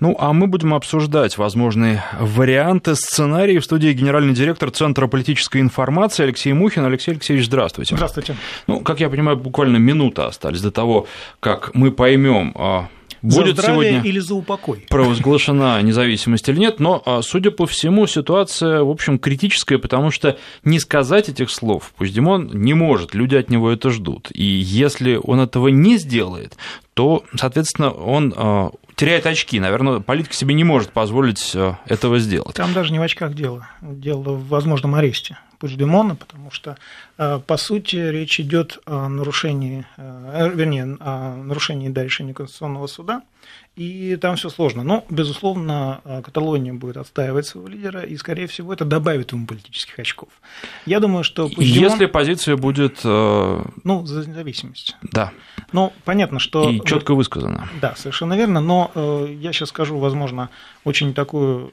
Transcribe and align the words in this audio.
Ну, 0.00 0.16
а 0.18 0.32
мы 0.32 0.46
будем 0.46 0.74
обсуждать 0.74 1.38
возможные 1.38 2.04
варианты 2.20 2.94
сценарий 2.94 3.58
в 3.58 3.64
студии 3.64 3.92
генеральный 3.92 4.32
директор 4.32 4.70
Центра 4.70 5.08
политической 5.08 5.60
информации 5.60 6.22
Алексей 6.22 6.52
Мухин. 6.52 6.84
Алексей 6.84 7.12
Алексеевич, 7.12 7.46
здравствуйте. 7.46 7.96
Здравствуйте. 7.96 8.36
Ну, 8.68 8.80
как 8.80 9.00
я 9.00 9.10
понимаю, 9.10 9.36
буквально 9.36 9.78
минута 9.78 10.28
остались 10.28 10.60
до 10.60 10.70
того, 10.70 11.08
как 11.40 11.74
мы 11.74 11.90
поймем 11.90 12.52
а, 12.54 12.88
будет 13.22 13.56
за 13.56 13.62
сегодня 13.62 14.00
или 14.02 14.20
за 14.20 14.34
упокой? 14.36 14.86
провозглашена 14.88 15.82
независимость 15.82 16.48
или 16.48 16.58
нет, 16.58 16.78
но, 16.78 17.02
а, 17.04 17.22
судя 17.22 17.50
по 17.50 17.66
всему, 17.66 18.06
ситуация, 18.06 18.84
в 18.84 18.90
общем, 18.90 19.18
критическая, 19.18 19.78
потому 19.78 20.12
что 20.12 20.38
не 20.62 20.78
сказать 20.78 21.28
этих 21.28 21.50
слов 21.50 21.92
Пусть-Димон 21.96 22.50
не 22.52 22.74
может, 22.74 23.14
люди 23.14 23.34
от 23.34 23.50
него 23.50 23.72
это 23.72 23.90
ждут. 23.90 24.28
И 24.32 24.44
если 24.44 25.18
он 25.20 25.40
этого 25.40 25.68
не 25.68 25.96
сделает, 25.96 26.56
то, 26.94 27.24
соответственно, 27.34 27.90
он 27.90 28.32
а, 28.36 28.70
теряет 28.98 29.26
очки. 29.26 29.58
Наверное, 29.60 30.00
политик 30.00 30.34
себе 30.34 30.54
не 30.54 30.64
может 30.64 30.90
позволить 30.90 31.52
а, 31.54 31.78
этого 31.86 32.18
сделать. 32.18 32.54
Там 32.54 32.74
даже 32.74 32.92
не 32.92 32.98
в 32.98 33.02
очках 33.02 33.34
дело. 33.34 33.68
Дело 33.80 34.32
в 34.32 34.48
возможном 34.48 34.94
аресте. 34.94 35.38
Пучдемона, 35.58 36.14
потому 36.14 36.50
что, 36.50 36.76
э, 37.18 37.40
по 37.46 37.56
сути, 37.56 37.96
речь 37.96 38.38
идет 38.40 38.78
о 38.86 39.08
нарушении, 39.08 39.84
э, 39.96 40.50
вернее, 40.54 40.96
о 41.00 41.34
нарушении 41.34 41.88
да, 41.88 42.04
решения 42.04 42.32
Конституционного 42.32 42.86
суда, 42.86 43.22
и 43.74 44.16
там 44.16 44.36
все 44.36 44.50
сложно. 44.50 44.84
Но, 44.84 45.04
безусловно, 45.10 46.00
э, 46.04 46.22
Каталония 46.22 46.72
будет 46.72 46.96
отстаивать 46.96 47.46
своего 47.46 47.68
лидера, 47.68 48.02
и, 48.02 48.16
скорее 48.16 48.46
всего, 48.46 48.72
это 48.72 48.84
добавит 48.84 49.32
ему 49.32 49.46
политических 49.46 49.98
очков. 49.98 50.28
Я 50.86 51.00
думаю, 51.00 51.24
что 51.24 51.48
Пучдемон... 51.48 51.90
Если 51.90 52.06
позиция 52.06 52.56
будет... 52.56 53.02
Ну, 53.04 54.06
за 54.06 54.28
независимость. 54.28 54.96
Да. 55.02 55.32
Ну, 55.72 55.92
понятно, 56.04 56.38
что... 56.38 56.70
И 56.70 56.80
четко 56.84 57.14
высказано. 57.14 57.68
Да, 57.80 57.94
совершенно 57.96 58.36
верно, 58.36 58.60
но 58.60 59.26
я 59.28 59.52
сейчас 59.52 59.70
скажу, 59.70 59.98
возможно, 59.98 60.50
очень 60.84 61.14
такую 61.14 61.72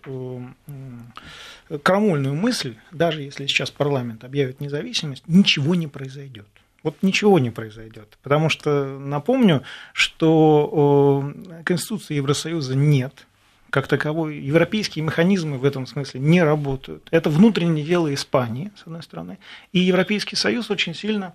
крамольную 1.84 2.36
мысль, 2.36 2.76
даже 2.92 3.22
если 3.22 3.48
сейчас 3.48 3.72
парламент 3.72 4.24
объявит 4.24 4.62
независимость, 4.62 5.24
ничего 5.28 5.76
не 5.76 5.88
произойдет. 5.88 6.48
Вот 6.84 6.98
ничего 7.02 7.40
не 7.40 7.50
произойдет. 7.50 8.18
Потому 8.22 8.50
что 8.50 9.00
напомню, 9.00 9.64
что 9.92 11.34
Конституции 11.64 12.16
Евросоюза 12.16 12.76
нет, 12.76 13.26
как 13.72 13.88
таковой. 13.88 14.38
Европейские 14.38 15.04
механизмы 15.04 15.58
в 15.58 15.66
этом 15.66 15.88
смысле 15.88 16.20
не 16.20 16.44
работают. 16.44 17.08
Это 17.12 17.30
внутреннее 17.30 17.84
дело 17.84 18.14
Испании, 18.14 18.72
с 18.78 18.84
одной 18.84 19.02
стороны. 19.02 19.40
И 19.74 19.80
Европейский 19.80 20.36
Союз 20.36 20.70
очень 20.70 20.94
сильно... 20.94 21.34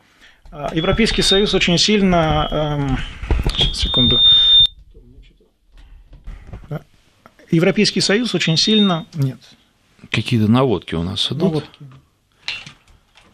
А, 0.52 0.70
Европейский 0.72 1.22
Союз 1.22 1.52
очень 1.52 1.76
сильно... 1.78 2.48
Эм, 2.50 2.98
секунду. 3.74 4.20
Европейский 7.50 8.00
Союз 8.00 8.34
очень 8.34 8.56
сильно... 8.56 9.06
Нет, 9.14 9.38
Какие-то 10.10 10.50
наводки 10.50 10.94
у 10.94 11.02
нас 11.02 11.30
идут. 11.30 11.42
Наводки. 11.42 11.78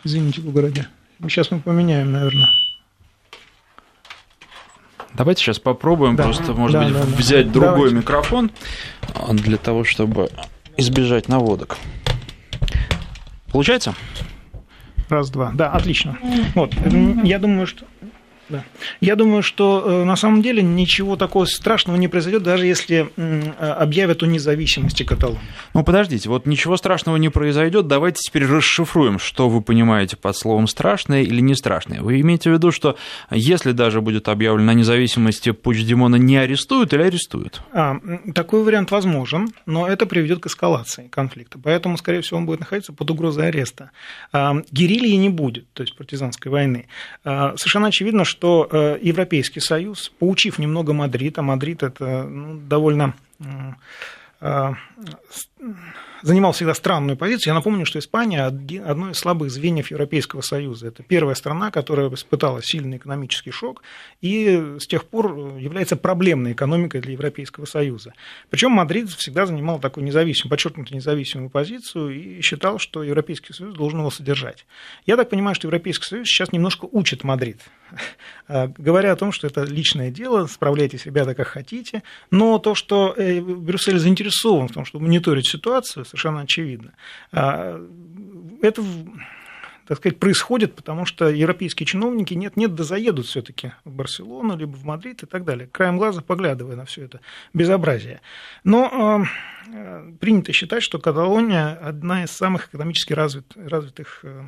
Извините, 0.05 0.41
в 0.41 0.53
городе. 0.53 0.89
Сейчас 1.23 1.51
мы 1.51 1.61
поменяем, 1.61 2.13
наверное. 2.13 2.49
Давайте 5.15 5.43
сейчас 5.43 5.59
попробуем 5.59 6.15
да. 6.15 6.25
просто, 6.25 6.53
может 6.53 6.79
да, 6.79 6.85
быть, 6.85 6.93
да, 6.93 7.03
взять 7.17 7.47
да. 7.47 7.53
другой 7.53 7.71
Давайте. 7.91 7.97
микрофон 7.97 8.51
для 9.31 9.57
того, 9.57 9.85
чтобы 9.85 10.29
избежать 10.77 11.29
наводок. 11.29 11.79
Получается? 13.51 13.95
Раз, 15.09 15.31
два. 15.31 15.53
Да, 15.55 15.71
отлично. 15.71 16.19
Вот. 16.55 16.75
Я 17.25 17.39
думаю, 17.39 17.67
что 17.67 17.87
да. 18.49 18.65
Я 19.01 19.17
думаю, 19.17 19.43
что 19.43 19.83
э, 19.85 20.05
на 20.05 20.15
самом 20.15 20.41
деле 20.41 20.63
ничего 20.63 21.17
такого 21.17 21.47
страшного 21.47 21.97
не 21.97 22.07
произойдет, 22.07 22.45
даже 22.45 22.67
если 22.67 23.11
э, 23.17 23.51
объявят 23.59 24.23
о 24.23 24.27
независимости 24.27 25.03
Каталонии. 25.03 25.41
Ну, 25.75 25.83
подождите, 25.83 26.29
вот 26.29 26.47
ничего 26.47 26.77
страшного 26.77 27.17
не 27.17 27.29
произойдет. 27.29 27.89
Давайте 27.89 28.19
теперь 28.21 28.47
расшифруем, 28.47 29.19
что 29.19 29.49
вы 29.49 29.63
понимаете 29.63 30.17
под 30.17 30.37
словом 30.37 30.69
страшное 30.69 31.23
или 31.23 31.41
не 31.41 31.57
страшное. 31.57 32.01
Вы 32.03 32.21
имеете 32.21 32.51
в 32.51 32.53
виду, 32.53 32.71
что 32.71 32.97
если 33.31 33.73
даже 33.73 34.01
будет 34.01 34.29
объявлена 34.29 34.75
независимость, 34.75 35.49
Пучдемона 35.61 36.17
не 36.17 36.37
арестуют 36.37 36.93
или 36.93 37.03
арестуют? 37.03 37.63
А, 37.73 37.97
такой 38.35 38.63
вариант 38.63 38.93
возможен, 38.93 39.49
но 39.67 39.89
это 39.89 40.07
приведет 40.07 40.41
к 40.41 40.47
эскалации 40.47 41.09
конфликта. 41.09 41.59
Поэтому, 41.63 41.97
скорее 41.97 42.21
всего, 42.21 42.39
он 42.39 42.47
будет 42.47 42.61
находиться 42.61 42.93
под 42.93 43.11
угрозой 43.11 43.49
ареста. 43.49 43.91
А, 44.33 44.55
герильи 44.71 45.17
не 45.17 45.31
будет, 45.31 45.73
то 45.73 45.83
есть 45.83 45.97
партизанской 45.97 46.53
войны. 46.53 46.87
А, 47.25 47.55
совершенно 47.57 47.89
очевидно, 47.89 48.25
что 48.25 48.36
что 48.37 48.69
э, 48.71 48.99
Европейский 49.01 49.61
Союз, 49.61 50.11
поучив 50.19 50.59
немного 50.59 50.93
Мадрид, 50.93 51.39
а 51.39 51.43
Мадрид 51.43 51.83
это 51.83 52.25
ну, 52.25 52.61
довольно 52.61 53.15
э, 53.41 54.75
занимал 56.23 56.53
всегда 56.53 56.75
странную 56.75 57.17
позицию. 57.17 57.53
Я 57.53 57.55
напомню, 57.55 57.87
что 57.87 57.99
Испания 57.99 58.45
одно 58.45 59.11
из 59.11 59.17
слабых 59.17 59.51
звеньев 59.51 59.91
Европейского 59.91 60.41
Союза. 60.41 60.89
Это 60.89 61.03
первая 61.03 61.35
страна, 61.35 61.71
которая 61.71 62.11
испытала 62.11 62.63
сильный 62.63 62.99
экономический 62.99 63.51
шок 63.51 63.83
и 64.21 64.77
с 64.79 64.87
тех 64.87 65.05
пор 65.05 65.57
является 65.59 65.97
проблемной 65.97 66.53
экономикой 66.53 67.01
для 67.01 67.13
Европейского 67.13 67.65
Союза. 67.65 68.13
Причем 68.51 68.73
Мадрид 68.73 69.09
всегда 69.11 69.47
занимал 69.47 69.79
такую 69.79 70.05
независимую, 70.05 70.51
подчеркнуто 70.51 70.95
независимую 70.95 71.51
позицию 71.51 72.11
и 72.11 72.41
считал, 72.43 72.79
что 72.79 73.03
Европейский 73.03 73.53
Союз 73.53 73.75
должен 73.75 74.01
его 74.01 74.11
содержать. 74.11 74.67
Я 75.07 75.17
так 75.17 75.31
понимаю, 75.31 75.55
что 75.55 75.69
Европейский 75.69 76.07
Союз 76.07 76.29
сейчас 76.29 76.53
немножко 76.53 76.89
учит 76.91 77.25
Мадрид, 77.25 77.61
говоря 78.49 79.13
о 79.13 79.17
том, 79.17 79.33
что 79.33 79.47
это 79.47 79.63
личное 79.63 80.11
дело, 80.11 80.47
справляйтесь, 80.47 81.07
ребята, 81.07 81.35
как 81.35 81.49
хотите, 81.49 82.03
но 82.31 82.59
то, 82.59 82.75
что 82.75 83.15
э, 83.17 83.41
Брюссель 83.41 83.99
заинтересован 83.99 84.69
в 84.69 84.73
том, 84.73 84.85
чтобы 84.85 85.07
мониторить 85.07 85.49
ситуацию, 85.49 86.05
совершенно 86.05 86.41
очевидно. 86.41 86.93
А, 87.33 87.81
это 88.63 88.83
так 89.87 89.99
сказать, 89.99 90.19
происходит, 90.19 90.75
потому 90.75 91.07
что 91.07 91.29
европейские 91.29 91.87
чиновники 91.87 92.35
нет-нет, 92.35 92.75
да 92.75 92.85
заедут 92.85 93.27
все 93.27 93.41
таки 93.41 93.73
в 93.85 93.93
Барселону, 93.93 94.57
либо 94.57 94.75
в 94.75 94.85
Мадрид 94.85 95.23
и 95.23 95.27
так 95.27 95.45
далее, 95.45 95.69
краем 95.69 95.97
глаза 95.97 96.23
поглядывая 96.23 96.77
на 96.77 96.85
все 96.85 97.05
это 97.05 97.21
безобразие. 97.55 98.21
Но 98.65 99.25
э, 99.69 100.13
принято 100.19 100.53
считать, 100.53 100.83
что 100.83 100.99
Каталония– 100.99 101.79
одна 101.83 102.25
из 102.25 102.31
самых 102.31 102.69
экономически 102.69 103.13
развит, 103.13 103.53
развитых 103.57 104.21
э, 104.25 104.47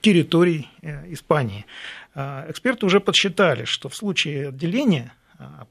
территорий 0.00 0.68
э, 0.80 1.12
Испании. 1.12 1.66
Э, 2.14 2.46
эксперты 2.48 2.86
уже 2.86 3.00
подсчитали, 3.00 3.64
что 3.64 3.88
в 3.88 3.94
случае 3.94 4.48
отделения 4.48 5.12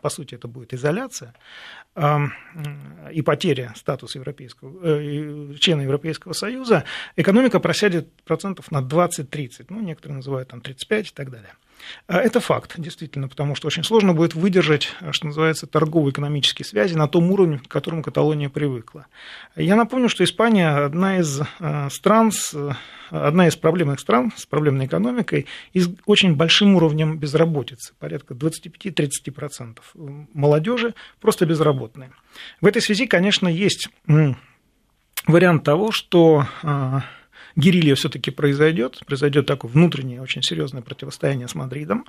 по 0.02 0.10
сути, 0.10 0.36
это 0.36 0.48
будет 0.48 0.74
изоляция, 0.74 1.34
и 1.96 3.22
потеря 3.22 3.74
статуса 3.76 4.20
европейского, 4.20 4.86
э, 4.86 5.54
члена 5.56 5.82
Европейского 5.82 6.34
Союза, 6.34 6.84
экономика 7.16 7.60
просядет 7.60 8.10
процентов 8.24 8.72
на 8.72 8.82
20-30, 8.82 9.66
ну, 9.70 9.82
некоторые 9.82 10.18
называют 10.18 10.50
там 10.50 10.62
35 10.62 11.10
и 11.10 11.14
так 11.14 11.32
далее. 11.32 11.54
А 12.08 12.20
это 12.20 12.40
факт, 12.40 12.74
действительно, 12.78 13.28
потому 13.28 13.56
что 13.56 13.68
очень 13.68 13.84
сложно 13.84 14.14
будет 14.14 14.36
выдержать, 14.36 14.94
что 15.12 15.28
называется, 15.28 15.68
торгово-экономические 15.68 16.66
связи 16.66 16.96
на 16.96 17.08
том 17.08 17.32
уровне, 17.32 17.60
к 17.60 17.68
которому 17.68 18.04
Каталония 18.04 18.50
привыкла. 18.50 19.08
Я 19.56 19.76
напомню, 19.76 20.10
что 20.10 20.24
Испания 20.24 20.70
одна 20.70 21.20
из 21.20 21.42
э, 21.60 21.90
стран, 21.92 22.32
одна 23.10 23.48
из 23.48 23.56
проблемных 23.56 24.00
стран 24.00 24.32
с 24.36 24.46
проблемной 24.46 24.86
экономикой 24.86 25.48
и 25.74 25.80
с 25.80 25.90
очень 26.06 26.36
большим 26.36 26.76
уровнем 26.76 27.18
безработицы, 27.18 27.94
порядка 28.00 28.34
25-30% 28.34 29.80
молодежи 30.34 30.94
просто 31.20 31.46
безработные. 31.46 32.12
В 32.62 32.66
этой 32.66 32.82
связи, 32.82 33.08
конечно, 33.08 33.48
есть 33.48 33.90
вариант 35.26 35.64
того, 35.64 35.92
что 35.92 36.46
герилья 37.58 37.96
все-таки 37.96 38.32
произойдет, 38.32 39.02
произойдет 39.06 39.46
такое 39.46 39.70
внутреннее 39.70 40.22
очень 40.22 40.42
серьезное 40.42 40.82
противостояние 40.82 41.48
с 41.48 41.56
Мадридом, 41.56 42.06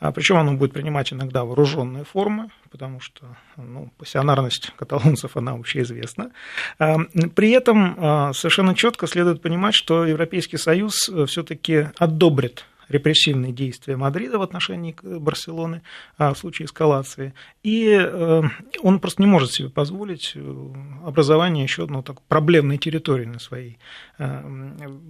а, 0.00 0.12
причем 0.12 0.36
оно 0.36 0.54
будет 0.54 0.72
принимать 0.72 1.12
иногда 1.12 1.44
вооруженные 1.44 2.04
формы, 2.04 2.48
потому 2.70 3.00
что 3.00 3.36
ну, 3.56 3.92
пассионарность 3.98 4.72
каталонцев, 4.76 5.36
она 5.36 5.54
вообще 5.54 5.82
известна. 5.82 6.30
А, 6.78 6.98
при 7.34 7.50
этом 7.50 7.96
а, 7.98 8.32
совершенно 8.32 8.74
четко 8.74 9.06
следует 9.06 9.42
понимать, 9.42 9.74
что 9.74 10.06
Европейский 10.06 10.56
Союз 10.56 11.08
э, 11.08 11.26
все-таки 11.26 11.88
одобрит 11.98 12.64
репрессивные 12.92 13.52
действия 13.52 13.96
Мадрида 13.96 14.38
в 14.38 14.42
отношении 14.42 14.94
Барселоны 15.02 15.82
а, 16.18 16.34
в 16.34 16.38
случае 16.38 16.66
эскалации. 16.66 17.34
И 17.62 17.90
э, 17.90 18.42
он 18.82 19.00
просто 19.00 19.22
не 19.22 19.26
может 19.26 19.52
себе 19.52 19.68
позволить 19.68 20.32
э, 20.34 20.68
образование 21.04 21.64
еще 21.64 21.84
одной 21.84 22.02
так, 22.02 22.20
проблемной 22.22 22.78
территории 22.78 23.26
на 23.26 23.38
своей, 23.38 23.78
э, 24.18 24.42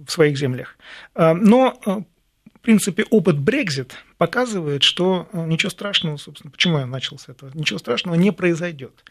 в 0.07 0.11
своих 0.11 0.37
землях. 0.37 0.77
Но 1.15 2.05
принципе, 2.63 3.05
опыт 3.09 3.35
Brexit 3.35 3.91
показывает, 4.17 4.83
что 4.83 5.27
ничего 5.33 5.69
страшного, 5.69 6.17
собственно, 6.17 6.51
почему 6.51 6.79
я 6.79 6.85
начал 6.85 7.19
с 7.19 7.29
этого, 7.29 7.51
ничего 7.53 7.77
страшного 7.77 8.15
не 8.15 8.31
произойдет. 8.31 9.03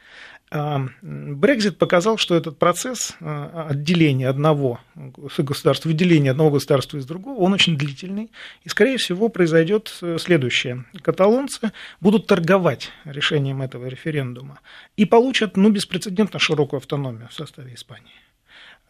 Брекзит 1.00 1.78
показал, 1.78 2.18
что 2.18 2.34
этот 2.34 2.58
процесс 2.58 3.16
а, 3.20 3.68
отделения 3.70 4.28
одного 4.28 4.80
государства, 4.94 5.88
выделения 5.88 6.30
одного 6.30 6.50
государства 6.50 6.98
из 6.98 7.06
другого, 7.06 7.38
он 7.38 7.54
очень 7.54 7.78
длительный, 7.78 8.30
и, 8.62 8.68
скорее 8.68 8.98
всего, 8.98 9.30
произойдет 9.30 9.96
э, 10.02 10.18
следующее. 10.18 10.84
Каталонцы 11.00 11.72
будут 12.00 12.26
торговать 12.26 12.90
решением 13.06 13.62
этого 13.62 13.86
референдума 13.86 14.60
и 14.96 15.06
получат 15.06 15.56
ну, 15.56 15.70
беспрецедентно 15.70 16.38
широкую 16.38 16.78
автономию 16.78 17.28
в 17.28 17.34
составе 17.34 17.72
Испании. 17.72 18.12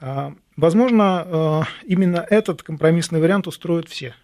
А, 0.01 0.35
возможно, 0.57 1.25
э, 1.25 1.63
именно 1.87 2.27
этот 2.29 2.65
компромиссный 2.65 3.21
вариант 3.21 3.47
устроит 3.47 3.89
все, 3.89 4.17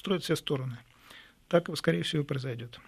устроит 0.00 0.24
все 0.24 0.34
стороны. 0.34 0.78
Так, 1.48 1.68
скорее 1.76 2.04
всего, 2.04 2.24
произойдет. 2.24 2.80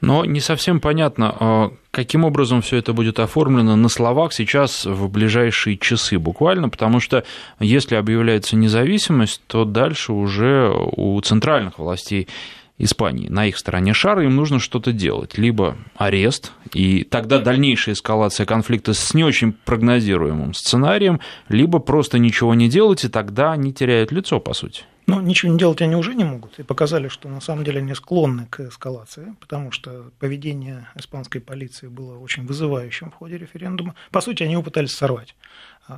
Но 0.00 0.24
не 0.24 0.40
совсем 0.40 0.78
понятно, 0.78 1.34
а 1.40 1.72
каким 1.90 2.24
образом 2.24 2.62
все 2.62 2.76
это 2.76 2.92
будет 2.92 3.18
оформлено 3.18 3.74
на 3.74 3.88
словах 3.88 4.32
сейчас 4.32 4.84
в 4.84 5.08
ближайшие 5.08 5.76
часы 5.78 6.18
буквально, 6.18 6.68
потому 6.68 7.00
что 7.00 7.24
если 7.58 7.96
объявляется 7.96 8.56
независимость, 8.56 9.40
то 9.48 9.64
дальше 9.64 10.12
уже 10.12 10.70
у 10.96 11.20
центральных 11.22 11.78
властей 11.78 12.28
Испании 12.76 13.28
на 13.28 13.46
их 13.46 13.56
стороне 13.56 13.94
шара, 13.94 14.24
им 14.24 14.36
нужно 14.36 14.60
что-то 14.60 14.92
делать. 14.92 15.38
Либо 15.38 15.76
арест, 15.96 16.52
и 16.72 17.04
тогда 17.04 17.38
дальнейшая 17.38 17.94
эскалация 17.94 18.46
конфликта 18.46 18.94
с 18.94 19.14
не 19.14 19.24
очень 19.24 19.52
прогнозируемым 19.52 20.54
сценарием, 20.54 21.20
либо 21.48 21.78
просто 21.78 22.18
ничего 22.18 22.54
не 22.54 22.68
делать, 22.68 23.04
и 23.04 23.08
тогда 23.08 23.52
они 23.52 23.72
теряют 23.72 24.12
лицо, 24.12 24.38
по 24.38 24.54
сути. 24.54 24.84
Ну, 25.06 25.20
ничего 25.20 25.52
не 25.52 25.58
делать 25.58 25.82
они 25.82 25.96
уже 25.96 26.14
не 26.14 26.24
могут. 26.24 26.58
И 26.58 26.62
показали, 26.62 27.08
что 27.08 27.28
на 27.28 27.40
самом 27.40 27.64
деле 27.64 27.80
они 27.80 27.94
склонны 27.94 28.46
к 28.46 28.60
эскалации, 28.60 29.34
потому 29.38 29.70
что 29.70 30.10
поведение 30.18 30.88
испанской 30.94 31.40
полиции 31.40 31.88
было 31.88 32.18
очень 32.18 32.46
вызывающим 32.46 33.10
в 33.10 33.14
ходе 33.14 33.36
референдума. 33.36 33.94
По 34.10 34.22
сути, 34.22 34.42
они 34.42 34.52
его 34.52 34.62
пытались 34.62 34.92
сорвать. 34.92 35.34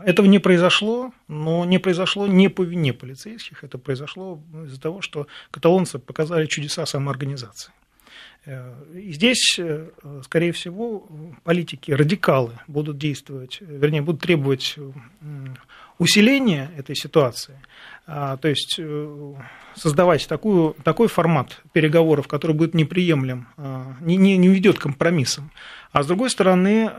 Этого 0.05 0.27
не 0.27 0.41
произошло, 0.41 1.13
но 1.29 1.65
не 1.65 1.79
произошло 1.79 2.27
не 2.27 2.49
по 2.49 2.63
вине 2.63 2.93
полицейских, 2.93 3.63
это 3.63 3.79
произошло 3.79 4.43
из-за 4.65 4.81
того, 4.81 5.01
что 5.01 5.29
каталонцы 5.53 6.01
показали 6.01 6.47
чудеса 6.47 6.85
самоорганизации. 6.87 7.71
Э, 8.47 8.75
и 8.95 9.13
здесь, 9.13 9.57
э, 9.59 9.91
скорее 10.25 10.51
всего, 10.51 11.09
политики, 11.45 11.93
радикалы 11.93 12.59
будут 12.67 12.99
действовать, 12.99 13.59
вернее, 13.61 14.03
будут 14.03 14.23
требовать 14.23 14.77
усиления 15.99 16.71
этой 16.77 16.95
ситуации, 16.95 17.61
а, 18.07 18.37
то 18.37 18.49
есть 18.49 18.77
э, 18.79 19.35
создавать 19.75 20.29
такую, 20.29 20.75
такой 20.85 21.09
формат 21.09 21.63
переговоров, 21.73 22.29
который 22.29 22.55
будет 22.55 22.75
неприемлем, 22.75 23.49
а, 23.57 23.97
не, 24.01 24.17
не, 24.17 24.37
не 24.37 24.49
ведет 24.49 24.79
к 24.79 24.83
компромиссам. 24.83 25.51
А 25.93 26.03
с 26.03 26.07
другой 26.07 26.29
стороны, 26.29 26.91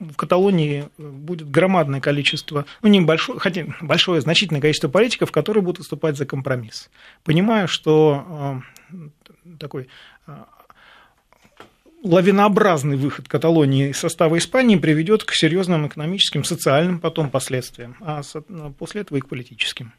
в 0.00 0.16
Каталонии 0.16 0.88
будет 0.98 1.48
громадное 1.48 2.00
количество, 2.00 2.64
ну, 2.82 2.88
небольшое, 2.88 3.38
хотя 3.38 3.64
большое, 3.80 4.20
значительное 4.20 4.60
количество 4.60 4.88
политиков, 4.88 5.30
которые 5.30 5.62
будут 5.62 5.78
выступать 5.78 6.16
за 6.16 6.26
компромисс. 6.26 6.90
Понимая, 7.22 7.68
что 7.68 8.60
такой 9.60 9.86
а, 10.26 10.48
лавинообразный 12.08 12.96
выход 12.96 13.28
Каталонии 13.28 13.90
из 13.90 13.98
состава 13.98 14.38
Испании 14.38 14.76
приведет 14.76 15.24
к 15.24 15.32
серьезным 15.32 15.86
экономическим, 15.86 16.42
социальным 16.42 17.00
потом 17.00 17.30
последствиям, 17.30 17.96
а 18.00 18.22
после 18.78 19.02
этого 19.02 19.18
и 19.18 19.20
к 19.20 19.28
политическим. 19.28 19.92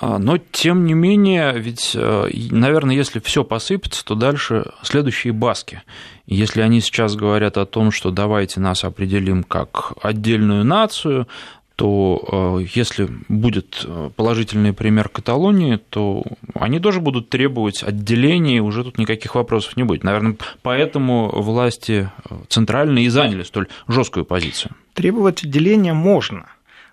А, 0.00 0.18
но, 0.18 0.36
тем 0.36 0.84
не 0.84 0.92
менее, 0.92 1.54
ведь, 1.56 1.92
э, 1.94 2.28
наверное, 2.50 2.94
если 2.94 3.20
все 3.20 3.42
посыпется, 3.42 4.04
то 4.04 4.14
дальше 4.14 4.70
следующие 4.82 5.32
баски. 5.32 5.82
Если 6.26 6.60
они 6.60 6.82
сейчас 6.82 7.16
говорят 7.16 7.56
о 7.56 7.64
том, 7.64 7.90
что 7.90 8.10
давайте 8.10 8.60
нас 8.60 8.84
определим 8.84 9.42
как 9.44 9.94
отдельную 10.02 10.62
нацию, 10.62 11.26
то 11.78 12.58
э, 12.60 12.66
если 12.74 13.08
будет 13.28 13.84
э, 13.86 14.10
положительный 14.16 14.72
пример 14.72 15.08
Каталонии, 15.08 15.76
то 15.76 16.24
они 16.54 16.80
тоже 16.80 16.98
будут 17.00 17.28
требовать 17.28 17.84
отделения, 17.84 18.60
уже 18.60 18.82
тут 18.82 18.98
никаких 18.98 19.36
вопросов 19.36 19.76
не 19.76 19.84
будет. 19.84 20.02
Наверное, 20.02 20.36
поэтому 20.62 21.30
власти 21.40 22.10
э, 22.30 22.34
центральные 22.48 23.04
и 23.04 23.08
заняли 23.08 23.44
столь 23.44 23.68
жесткую 23.86 24.24
позицию. 24.24 24.72
Требовать 24.92 25.44
отделения 25.44 25.92
можно. 25.92 26.46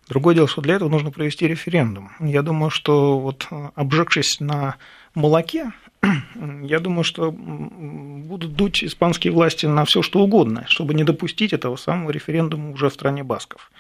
Другое 0.08 0.36
дело, 0.36 0.48
что 0.48 0.62
для 0.62 0.76
этого 0.76 0.90
нужно 0.90 1.10
провести 1.10 1.48
референдум. 1.48 2.12
Я 2.20 2.44
думаю, 2.44 2.70
что 2.70 3.18
вот 3.18 3.48
обжегшись 3.74 4.40
на 4.40 4.76
молоке, 5.16 5.72
я 6.62 6.80
думаю, 6.80 7.04
что 7.04 7.32
будут 7.32 8.54
дуть 8.54 8.84
испанские 8.84 9.34
власти 9.34 9.66
на 9.66 9.84
все 9.86 10.04
что 10.04 10.20
угодно, 10.20 10.66
чтобы 10.68 10.94
не 10.94 11.04
допустить 11.04 11.54
этого 11.54 11.76
самого 11.76 12.12
референдума 12.12 12.70
уже 12.70 12.92
в 12.92 12.94
стране 12.94 13.24
басков. 13.24 13.72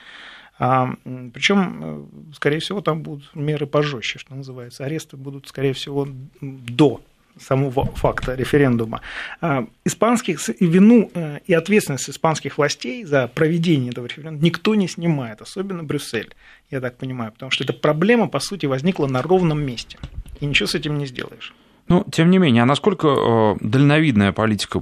А, 0.57 0.93
причем, 1.33 1.79
э, 1.81 2.33
скорее 2.33 2.59
всего, 2.59 2.81
там 2.81 3.01
будут 3.01 3.35
меры 3.35 3.67
пожестче, 3.67 4.19
что 4.19 4.35
называется. 4.35 4.85
Аресты 4.85 5.17
будут, 5.17 5.47
скорее 5.47 5.73
всего, 5.73 6.07
до 6.41 7.01
самого 7.39 7.85
факта 7.95 8.35
референдума. 8.35 9.01
А, 9.41 9.67
испанских, 9.83 10.39
вину 10.59 11.11
э, 11.13 11.39
и 11.45 11.53
ответственность 11.53 12.09
испанских 12.09 12.57
властей 12.57 13.03
за 13.03 13.27
проведение 13.27 13.91
этого 13.91 14.05
референдума 14.05 14.43
никто 14.43 14.75
не 14.75 14.87
снимает, 14.87 15.41
особенно 15.41 15.83
Брюссель, 15.83 16.33
я 16.71 16.79
так 16.79 16.97
понимаю, 16.97 17.31
потому 17.31 17.51
что 17.51 17.63
эта 17.63 17.73
проблема, 17.73 18.27
по 18.27 18.39
сути, 18.39 18.65
возникла 18.65 19.07
на 19.07 19.21
ровном 19.21 19.61
месте, 19.61 19.97
и 20.39 20.45
ничего 20.45 20.67
с 20.67 20.75
этим 20.75 20.97
не 20.97 21.05
сделаешь. 21.05 21.53
Ну, 21.87 22.05
тем 22.11 22.31
не 22.31 22.39
менее, 22.39 22.63
а 22.63 22.65
насколько 22.65 23.07
э, 23.07 23.55
дальновидная 23.61 24.31
политика 24.31 24.81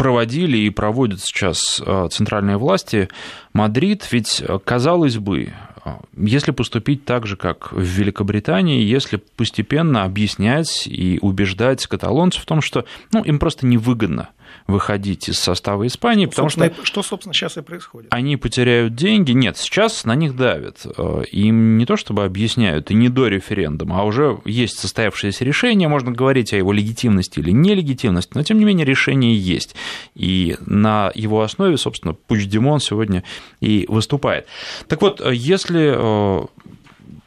проводили 0.00 0.56
и 0.56 0.70
проводят 0.70 1.20
сейчас 1.20 1.82
э, 1.84 2.08
центральные 2.10 2.56
власти. 2.56 3.10
Мадрид, 3.52 4.08
ведь, 4.10 4.40
э, 4.40 4.58
казалось 4.64 5.18
бы, 5.18 5.52
э, 5.84 5.90
если 6.16 6.52
поступить 6.52 7.04
так 7.04 7.26
же, 7.26 7.36
как 7.36 7.70
в 7.72 7.82
Великобритании, 7.82 8.82
если 8.82 9.20
постепенно 9.36 10.04
объяснять 10.04 10.86
и 10.86 11.18
убеждать 11.20 11.86
каталонцев 11.86 12.42
в 12.42 12.46
том, 12.46 12.62
что 12.62 12.86
ну, 13.12 13.22
им 13.22 13.38
просто 13.38 13.66
невыгодно 13.66 14.30
выходить 14.66 15.28
из 15.28 15.38
состава 15.38 15.86
Испании, 15.86 16.26
потому 16.26 16.48
что... 16.48 16.72
Что, 16.82 17.02
собственно, 17.02 17.34
сейчас 17.34 17.56
и 17.56 17.62
происходит? 17.62 18.12
Они 18.12 18.36
потеряют 18.36 18.94
деньги. 18.94 19.32
Нет, 19.32 19.56
сейчас 19.56 20.04
на 20.04 20.14
них 20.14 20.36
давят. 20.36 20.86
Э, 20.96 21.22
им 21.30 21.78
не 21.78 21.86
то 21.86 21.96
чтобы 21.96 22.24
объясняют, 22.24 22.90
и 22.90 22.94
не 22.94 23.08
до 23.08 23.28
референдума, 23.28 24.00
а 24.00 24.04
уже 24.04 24.40
есть 24.44 24.78
состоявшееся 24.78 25.44
решение, 25.44 25.88
можно 25.88 26.12
говорить 26.12 26.52
о 26.52 26.56
его 26.56 26.72
легитимности 26.72 27.40
или 27.40 27.50
нелегитимности, 27.50 28.32
но, 28.34 28.42
тем 28.42 28.58
не 28.58 28.64
менее, 28.64 28.84
решение 28.84 29.36
есть. 29.36 29.74
И 30.14 30.56
на 30.66 31.10
его 31.14 31.42
основе, 31.42 31.76
собственно, 31.76 32.14
Пучдемон 32.14 32.80
сегодня 32.80 33.24
и 33.60 33.86
выступает. 33.88 34.46
Так 34.88 35.02
вот, 35.02 35.20
э, 35.20 35.34
если 35.34 35.94
э, 35.94 36.46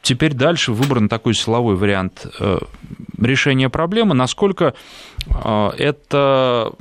теперь 0.01 0.33
дальше 0.33 0.71
выбран 0.71 1.09
такой 1.09 1.33
силовой 1.33 1.75
вариант 1.75 2.25
решения 3.17 3.69
проблемы, 3.69 4.15
насколько 4.15 4.73
это 5.29 6.73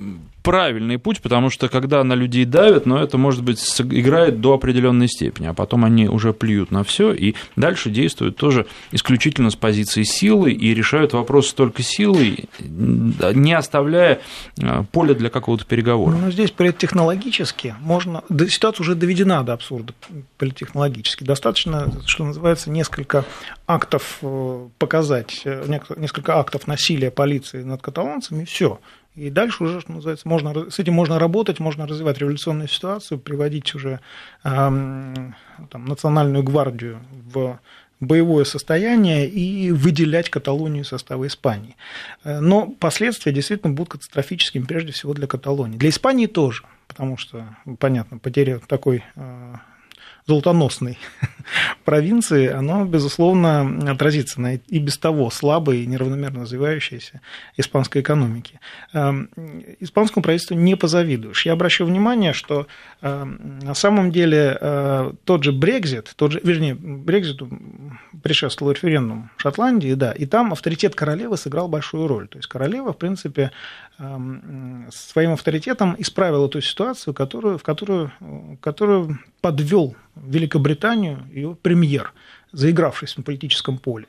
правильный 0.43 0.99
путь, 0.99 1.21
потому 1.21 1.51
что 1.51 1.69
когда 1.69 2.03
на 2.05 2.15
людей 2.15 2.45
давят, 2.45 2.87
но 2.87 3.03
это, 3.03 3.19
может 3.19 3.43
быть, 3.43 3.61
играет 3.81 4.41
до 4.41 4.55
определенной 4.55 5.09
степени, 5.09 5.47
а 5.47 5.55
потом 5.55 5.85
они 5.85 6.09
уже 6.09 6.33
плюют 6.33 6.71
на 6.71 6.85
все 6.85 7.13
и 7.13 7.35
дальше 7.57 7.91
действуют 7.91 8.37
тоже 8.37 8.67
исключительно 8.91 9.51
с 9.51 9.57
позиции 9.57 10.03
силы 10.03 10.53
и 10.53 10.75
решают 10.75 11.13
вопрос 11.13 11.53
только 11.53 11.83
силой, 11.83 12.49
не 12.61 13.53
оставляя 13.53 14.21
э, 14.61 14.85
поля 14.91 15.15
для 15.15 15.31
какого-то 15.31 15.65
переговора. 15.65 16.17
Ну, 16.17 16.31
здесь 16.31 16.51
политтехнологически 16.51 17.75
можно... 17.81 18.23
Ситуация 18.49 18.83
уже 18.83 18.95
доведена 18.95 19.43
до 19.45 19.53
абсурда 19.53 19.95
политтехнологически. 20.39 21.25
Достаточно, 21.25 21.93
что 22.07 22.25
называется, 22.25 22.71
несколько 22.71 23.25
актов 23.67 24.19
э, 24.23 24.69
показать, 24.79 25.43
э, 25.45 25.65
несколько 25.97 26.39
актов 26.39 26.67
насилия 26.67 27.11
полиции 27.11 27.63
над 27.63 27.81
каталонцами, 27.81 28.45
все 28.45 28.81
и 29.15 29.31
дальше 29.31 29.65
уже, 29.65 29.81
что 29.81 29.93
называется, 29.93 30.29
можно, 30.29 30.71
с 30.71 30.79
этим 30.79 30.95
можно 30.95 31.19
работать, 31.19 31.61
можно 31.61 31.87
развивать 31.87 32.19
революционную 32.19 32.69
ситуацию, 32.69 33.19
приводить 33.19 33.75
уже 33.75 34.01
э, 34.43 34.49
там, 34.49 35.85
национальную 35.85 36.43
гвардию 36.43 37.01
в 37.11 37.61
боевое 38.01 38.45
состояние 38.45 39.29
и 39.29 39.71
выделять 39.71 40.29
Каталонию 40.29 40.83
из 40.83 40.89
состава 40.89 41.27
Испании. 41.27 41.77
Но 42.25 42.67
последствия 42.67 43.33
действительно 43.33 43.73
будут 43.73 43.93
катастрофическими, 43.93 44.65
прежде 44.65 44.91
всего 44.91 45.15
для 45.15 45.29
Каталонии. 45.29 45.77
Для 45.77 45.89
Испании 45.89 46.27
тоже, 46.27 46.65
потому 46.89 47.17
что, 47.17 47.47
понятно, 47.79 48.19
потеря 48.19 48.59
такой 48.67 49.05
э, 49.15 49.55
золотоносной 50.27 50.99
провинции, 51.85 52.49
оно, 52.49 52.85
безусловно, 52.85 53.91
отразится 53.91 54.41
на 54.41 54.55
и 54.55 54.79
без 54.79 54.99
того 54.99 55.31
слабой 55.31 55.83
и 55.83 55.87
неравномерно 55.87 56.43
развивающейся 56.43 57.21
испанской 57.57 58.03
экономике. 58.03 58.61
Эм, 58.93 59.29
испанскому 59.81 60.23
правительству 60.23 60.55
не 60.55 60.77
позавидуешь. 60.77 61.47
Я 61.47 61.53
обращаю 61.53 61.89
внимание, 61.89 62.33
что 62.33 62.67
эм, 63.01 63.59
на 63.61 63.75
самом 63.75 64.11
деле 64.13 64.57
э, 64.61 65.13
тот 65.25 65.45
же 65.45 65.53
Брекзит, 65.53 66.13
тот 66.17 66.33
же, 66.33 66.41
вернее, 66.43 66.75
Брекзиту 66.75 67.49
предшествовал 68.23 68.73
референдум 68.73 69.31
в 69.37 69.43
Шотландии, 69.43 69.95
да, 69.95 70.13
и 70.13 70.27
там 70.27 70.53
авторитет 70.53 70.95
королевы 70.95 71.37
сыграл 71.37 71.69
большую 71.69 72.07
роль. 72.07 72.29
То 72.29 72.39
есть 72.39 72.49
королева, 72.49 72.93
в 72.93 72.99
принципе, 72.99 73.53
эм, 73.99 74.87
своим 74.91 75.33
авторитетом 75.33 75.97
исправила 75.99 76.49
ту 76.49 76.61
ситуацию, 76.61 77.15
которую, 77.15 77.59
в 77.59 77.63
которую, 77.63 78.13
которую 78.61 79.19
подвел 79.41 79.97
Великобританию 80.15 81.25
ее 81.33 81.57
премьер, 81.61 82.13
заигравшись 82.53 83.17
на 83.17 83.23
политическом 83.23 83.79
поле. 83.79 84.07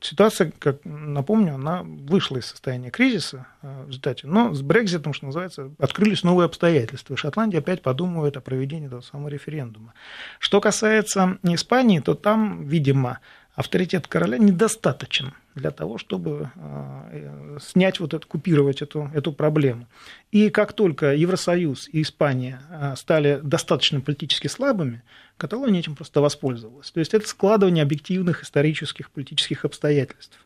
Ситуация, 0.00 0.52
как 0.58 0.84
напомню, 0.84 1.54
она 1.54 1.82
вышла 1.82 2.36
из 2.36 2.46
состояния 2.46 2.90
кризиса 2.90 3.46
э, 3.62 3.82
в 3.84 3.88
результате, 3.88 4.28
но 4.28 4.54
с 4.54 4.62
Брекзитом, 4.62 5.12
что 5.12 5.26
называется, 5.26 5.72
открылись 5.80 6.22
новые 6.22 6.46
обстоятельства, 6.46 7.16
Шотландия 7.16 7.58
опять 7.58 7.82
подумывает 7.82 8.36
о 8.36 8.40
проведении 8.40 8.86
этого 8.86 9.00
самого 9.00 9.28
референдума. 9.28 9.94
Что 10.38 10.60
касается 10.60 11.38
Испании, 11.42 11.98
то 11.98 12.14
там, 12.14 12.64
видимо, 12.64 13.18
авторитет 13.58 14.06
короля 14.06 14.38
недостаточен 14.38 15.34
для 15.56 15.72
того, 15.72 15.98
чтобы 15.98 16.52
э, 16.54 17.58
снять 17.60 17.98
вот 17.98 18.14
это, 18.14 18.24
купировать 18.24 18.82
эту, 18.82 19.10
эту 19.12 19.32
проблему. 19.32 19.88
И 20.30 20.48
как 20.50 20.72
только 20.74 21.12
Евросоюз 21.12 21.88
и 21.90 22.02
Испания 22.02 22.62
э, 22.70 22.94
стали 22.94 23.40
достаточно 23.42 24.00
политически 24.00 24.46
слабыми, 24.46 25.02
Каталония 25.36 25.80
этим 25.80 25.96
просто 25.96 26.20
воспользовалась. 26.20 26.92
То 26.92 27.00
есть 27.00 27.14
это 27.14 27.26
складывание 27.26 27.82
объективных 27.82 28.44
исторических 28.44 29.10
политических 29.10 29.64
обстоятельств. 29.64 30.38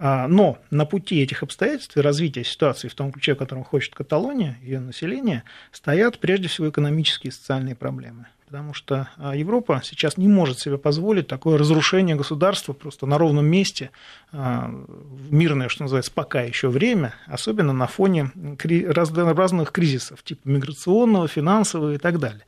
А, 0.00 0.26
но 0.26 0.58
на 0.72 0.86
пути 0.86 1.22
этих 1.22 1.44
обстоятельств 1.44 1.96
и 1.96 2.00
развития 2.00 2.42
ситуации 2.42 2.88
в 2.88 2.96
том 2.96 3.12
ключе, 3.12 3.36
в 3.36 3.38
котором 3.38 3.62
хочет 3.62 3.94
Каталония, 3.94 4.58
ее 4.60 4.80
население, 4.80 5.44
стоят 5.70 6.18
прежде 6.18 6.48
всего 6.48 6.68
экономические 6.68 7.28
и 7.28 7.32
социальные 7.32 7.76
проблемы 7.76 8.26
потому 8.50 8.74
что 8.74 9.08
а, 9.16 9.36
Европа 9.36 9.80
сейчас 9.84 10.16
не 10.16 10.26
может 10.26 10.58
себе 10.58 10.76
позволить 10.76 11.28
такое 11.28 11.56
разрушение 11.56 12.16
государства 12.16 12.72
просто 12.72 13.06
на 13.06 13.16
ровном 13.16 13.46
месте 13.46 13.92
а, 14.32 14.68
в 14.68 15.32
мирное, 15.32 15.68
что 15.68 15.84
называется, 15.84 16.10
пока 16.12 16.40
еще 16.40 16.68
время, 16.68 17.14
особенно 17.26 17.72
на 17.72 17.86
фоне 17.86 18.32
разных 18.88 19.70
кризисов, 19.70 20.24
типа 20.24 20.40
миграционного, 20.48 21.28
финансового 21.28 21.94
и 21.94 21.98
так 21.98 22.18
далее. 22.18 22.42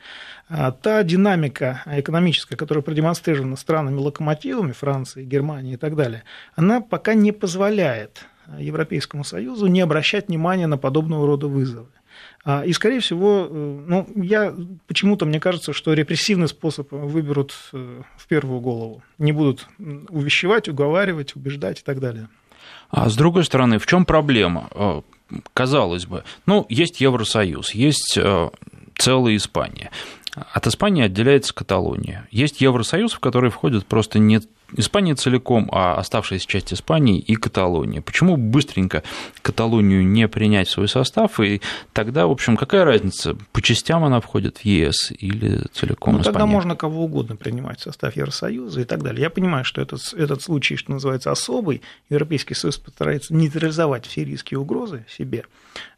А, 0.49 0.73
та 0.73 1.04
динамика 1.04 1.85
экономическая, 1.87 2.56
которая 2.56 2.82
продемонстрирована 2.82 3.54
странами-локомотивами 3.54 4.73
Франции, 4.73 5.23
Германии 5.23 5.75
и 5.75 5.78
так 5.78 5.94
далее, 5.94 6.25
она 6.56 6.80
пока 6.80 7.14
не 7.14 7.30
позволяет 7.30 8.26
Европейскому 8.59 9.23
Союзу 9.23 9.68
не 9.68 9.80
обращать 9.80 10.26
внимания 10.26 10.66
на 10.66 10.78
подобного 10.78 11.28
рода 11.28 11.47
вызовы. 11.47 11.87
А, 12.44 12.64
и, 12.64 12.72
скорее 12.72 13.00
всего, 13.00 13.46
э, 13.49 13.84
ну, 13.87 14.08
я 14.16 14.54
почему-то 14.88 15.26
мне 15.26 15.38
кажется, 15.38 15.72
что 15.72 15.92
репрессивный 15.92 16.49
способ 16.49 16.90
выберут 16.90 17.54
э, 17.72 18.02
в 18.16 18.26
первую 18.26 18.61
голову. 18.61 19.02
Не 19.18 19.30
будут 19.30 19.68
увещевать, 19.78 20.68
уговаривать, 20.68 21.37
убеждать 21.37 21.80
и 21.80 21.82
так 21.82 22.00
далее. 22.00 22.28
А 22.90 23.08
с 23.08 23.16
другой 23.16 23.44
стороны, 23.44 23.78
в 23.78 23.87
чем 23.87 24.04
проблема? 24.04 24.68
Э, 24.72 25.02
казалось 25.54 26.06
бы, 26.06 26.25
ну, 26.46 26.66
есть 26.68 27.00
Евросоюз, 27.00 27.75
есть 27.75 28.18
целая 28.96 29.37
Испания. 29.37 29.90
От 30.34 30.66
Испании 30.66 31.04
отделяется 31.04 31.54
Каталония. 31.54 32.26
Есть 32.30 32.61
Евросоюз, 32.61 33.12
в 33.12 33.20
который 33.20 33.50
входят 33.50 33.87
просто 33.87 34.18
не 34.18 34.40
Испания 34.76 35.14
целиком, 35.14 35.68
а 35.72 35.94
оставшаяся 35.96 36.46
часть 36.46 36.72
Испании 36.72 37.18
и 37.18 37.34
Каталония. 37.34 38.00
Почему 38.00 38.36
быстренько 38.36 39.02
Каталонию 39.42 40.06
не 40.06 40.28
принять 40.28 40.68
в 40.68 40.70
свой 40.70 40.88
состав, 40.88 41.40
и 41.40 41.60
тогда, 41.92 42.26
в 42.26 42.30
общем, 42.30 42.56
какая 42.56 42.84
разница, 42.84 43.36
по 43.52 43.62
частям 43.62 44.04
она 44.04 44.20
входит 44.20 44.58
в 44.58 44.64
ЕС 44.64 45.12
или 45.18 45.66
целиком 45.72 46.16
ну, 46.16 46.22
Тогда 46.22 46.46
можно 46.46 46.76
кого 46.76 47.04
угодно 47.04 47.36
принимать 47.36 47.80
в 47.80 47.82
состав 47.82 48.16
Евросоюза 48.16 48.80
и 48.80 48.84
так 48.84 49.02
далее. 49.02 49.22
Я 49.22 49.30
понимаю, 49.30 49.64
что 49.64 49.80
этот, 49.80 50.00
этот 50.14 50.42
случай, 50.42 50.76
что 50.76 50.92
называется, 50.92 51.30
особый, 51.30 51.82
Европейский 52.08 52.54
Союз 52.54 52.78
постарается 52.78 53.34
нейтрализовать 53.34 54.06
все 54.06 54.24
риски 54.24 54.54
и 54.54 54.56
угрозы 54.56 55.04
себе, 55.08 55.44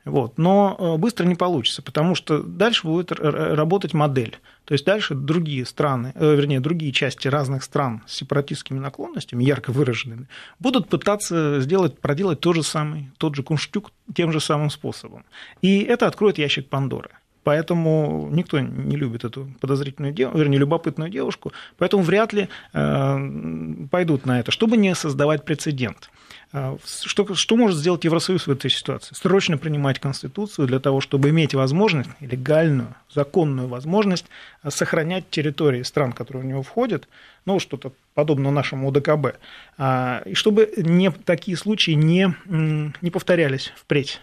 вот. 0.04 0.38
Но 0.38 0.76
э, 0.78 0.96
быстро 0.98 1.24
не 1.24 1.34
получится, 1.34 1.82
потому 1.82 2.14
что 2.14 2.42
дальше 2.42 2.86
будет 2.86 3.12
работать 3.12 3.94
модель. 3.94 4.38
То 4.64 4.72
есть 4.72 4.84
дальше 4.84 5.14
другие 5.14 5.64
страны, 5.66 6.12
э, 6.14 6.34
вернее, 6.34 6.60
другие 6.60 6.92
части 6.92 7.28
разных 7.28 7.62
стран 7.62 8.02
с 8.06 8.14
сепаратистскими 8.16 8.78
наклонностями, 8.78 9.44
ярко 9.44 9.72
выраженными, 9.72 10.28
будут 10.58 10.88
пытаться 10.88 11.60
сделать, 11.60 11.98
проделать 11.98 12.40
то 12.40 12.52
же 12.52 12.62
самое, 12.62 13.12
тот 13.18 13.34
же 13.34 13.42
кунштюк 13.42 13.92
тем 14.14 14.32
же 14.32 14.40
самым 14.40 14.70
способом. 14.70 15.24
И 15.62 15.80
это 15.80 16.06
откроет 16.06 16.38
ящик 16.38 16.68
Пандоры. 16.68 17.10
Поэтому 17.42 18.30
никто 18.32 18.58
не 18.58 18.96
любит 18.96 19.24
эту 19.24 19.50
подозрительную 19.60 20.14
девушку, 20.14 20.38
вернее, 20.38 20.58
любопытную 20.58 21.10
девушку, 21.10 21.52
поэтому 21.76 22.02
вряд 22.02 22.32
ли 22.32 22.48
э, 22.72 23.86
пойдут 23.90 24.24
на 24.24 24.40
это, 24.40 24.50
чтобы 24.50 24.78
не 24.78 24.94
создавать 24.94 25.44
прецедент. 25.44 26.10
А, 26.56 26.78
что, 26.84 27.34
что 27.34 27.56
может 27.56 27.76
сделать 27.76 28.04
Евросоюз 28.04 28.46
в 28.46 28.50
этой 28.50 28.70
ситуации? 28.70 29.12
Срочно 29.16 29.58
принимать 29.58 29.98
Конституцию 29.98 30.68
для 30.68 30.78
того, 30.78 31.00
чтобы 31.00 31.30
иметь 31.30 31.52
возможность, 31.52 32.10
легальную, 32.20 32.94
законную 33.12 33.66
возможность 33.66 34.26
а, 34.62 34.70
сохранять 34.70 35.28
территории 35.28 35.82
стран, 35.82 36.12
которые 36.12 36.44
в 36.44 36.46
него 36.46 36.62
входят, 36.62 37.08
ну, 37.44 37.58
что-то 37.58 37.92
подобное 38.14 38.52
нашему 38.52 38.88
ОДКБ, 38.88 39.36
а, 39.78 40.22
и 40.24 40.34
чтобы 40.34 40.72
не, 40.76 41.10
такие 41.10 41.56
случаи 41.56 41.90
не, 41.90 42.32
не 42.46 43.10
повторялись 43.10 43.72
впредь. 43.76 44.20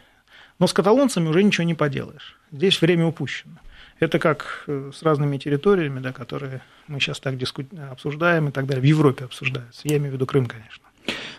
Но 0.58 0.68
с 0.68 0.74
каталонцами 0.74 1.28
уже 1.28 1.44
ничего 1.44 1.66
не 1.66 1.76
поделаешь. 1.76 2.40
Здесь 2.54 2.82
время 2.82 3.08
упущено. 3.08 3.56
Это 4.00 4.20
как 4.20 4.64
э, 4.68 4.92
с 4.96 5.04
разными 5.04 5.38
территориями, 5.38 6.00
да, 6.00 6.14
которые 6.14 6.62
мы 6.88 7.02
сейчас 7.02 7.20
так 7.20 7.38
диску... 7.38 7.64
обсуждаем 7.92 8.48
и 8.48 8.52
так 8.52 8.68
далее, 8.68 8.82
в 8.82 8.86
Европе 8.86 9.26
обсуждаются. 9.26 9.82
Я 9.84 9.98
имею 9.98 10.12
в 10.12 10.14
виду 10.16 10.26
Крым, 10.26 10.46
конечно. 10.46 10.91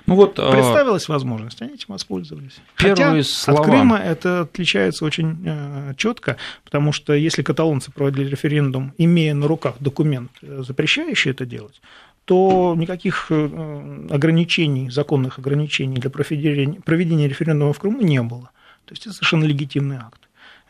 Ну 0.07 0.17
вот, 0.17 0.39
а, 0.39 0.51
Представилась 0.53 1.09
возможность, 1.09 1.63
они 1.63 1.75
этим 1.75 1.87
воспользовались. 1.89 2.61
Хотя 2.75 3.23
слова. 3.23 3.61
от 3.61 3.67
Крыма 3.67 3.99
это 3.99 4.41
отличается 4.43 5.05
очень 5.05 5.43
э, 5.45 5.95
четко, 5.97 6.37
потому 6.65 6.93
что 6.93 7.13
если 7.13 7.43
каталонцы 7.43 7.93
проводили 7.93 8.29
референдум, 8.29 8.95
имея 8.99 9.35
на 9.35 9.47
руках 9.47 9.77
документ, 9.81 10.31
э, 10.43 10.63
запрещающий 10.67 11.31
это 11.31 11.47
делать, 11.47 11.81
то 12.25 12.75
никаких 12.77 13.27
э, 13.31 14.07
ограничений, 14.11 14.91
законных 14.91 15.39
ограничений 15.39 15.97
для 15.97 16.11
проведения, 16.11 16.81
проведения 16.81 17.29
референдума 17.29 17.73
в 17.73 17.79
Крыму 17.79 18.01
не 18.01 18.23
было. 18.23 18.51
То 18.87 18.93
есть 18.93 19.07
это 19.07 19.15
совершенно 19.15 19.45
легитимный 19.45 19.97
акт. 19.97 20.21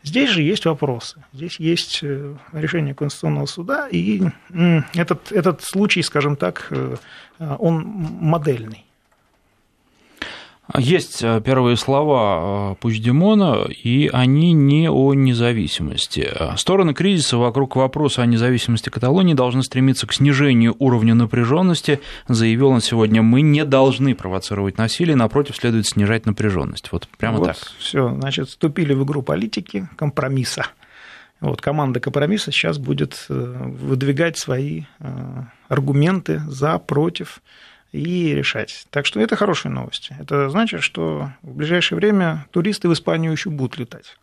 Здесь 0.03 0.29
же 0.29 0.41
есть 0.41 0.65
вопросы. 0.65 1.23
Здесь 1.31 1.59
есть 1.59 2.03
решение 2.51 2.93
Конституционного 2.93 3.45
суда, 3.45 3.87
и 3.89 4.21
этот, 4.93 5.31
этот 5.31 5.63
случай, 5.63 6.01
скажем 6.03 6.35
так, 6.35 6.69
он 7.39 7.85
модельный. 7.85 8.83
Есть 10.77 11.21
э, 11.21 11.41
первые 11.43 11.75
слова 11.75 12.71
э, 12.71 12.75
Пучдемона, 12.79 13.65
и 13.67 14.09
они 14.11 14.53
не 14.53 14.89
о 14.89 15.13
независимости. 15.13 16.31
Стороны 16.55 16.93
кризиса 16.93 17.37
вокруг 17.37 17.75
вопроса 17.75 18.21
о 18.21 18.25
независимости 18.25 18.89
Каталонии 18.89 19.33
должны 19.33 19.61
стремиться 19.63 20.07
к 20.07 20.13
снижению 20.13 20.75
уровня 20.79 21.15
напряженности, 21.15 21.99
заявил 22.29 22.69
он 22.69 22.79
сегодня. 22.79 23.21
Мы 23.21 23.41
не 23.41 23.65
должны 23.65 24.15
провоцировать 24.15 24.77
насилие, 24.77 25.17
напротив, 25.17 25.57
следует 25.57 25.85
снижать 25.85 26.25
напряженность. 26.25 26.91
Вот 26.93 27.09
прямо 27.17 27.39
вот, 27.39 27.47
так. 27.47 27.57
Все, 27.77 28.15
значит, 28.15 28.47
вступили 28.47 28.93
в 28.93 29.03
игру 29.03 29.21
политики 29.21 29.89
компромисса. 29.97 30.67
Вот, 31.41 31.61
команда 31.61 31.99
компромисса 31.99 32.53
сейчас 32.53 32.77
будет 32.77 33.25
э, 33.27 33.33
выдвигать 33.33 34.37
свои 34.37 34.83
аргументы 35.67 36.41
за, 36.47 36.79
против 36.79 37.41
и 37.93 38.33
решать. 38.33 38.85
Так 38.89 39.05
что 39.05 39.21
это 39.21 39.35
хорошие 39.35 39.71
новости. 39.71 40.15
Это 40.19 40.49
значит, 40.49 40.83
что 40.83 41.31
в 41.43 41.55
ближайшее 41.55 41.97
время 41.97 42.45
туристы 42.51 42.89
в 42.89 42.93
Испанию 42.93 43.31
еще 43.31 43.49
будут 43.49 43.77
летать. 43.77 44.17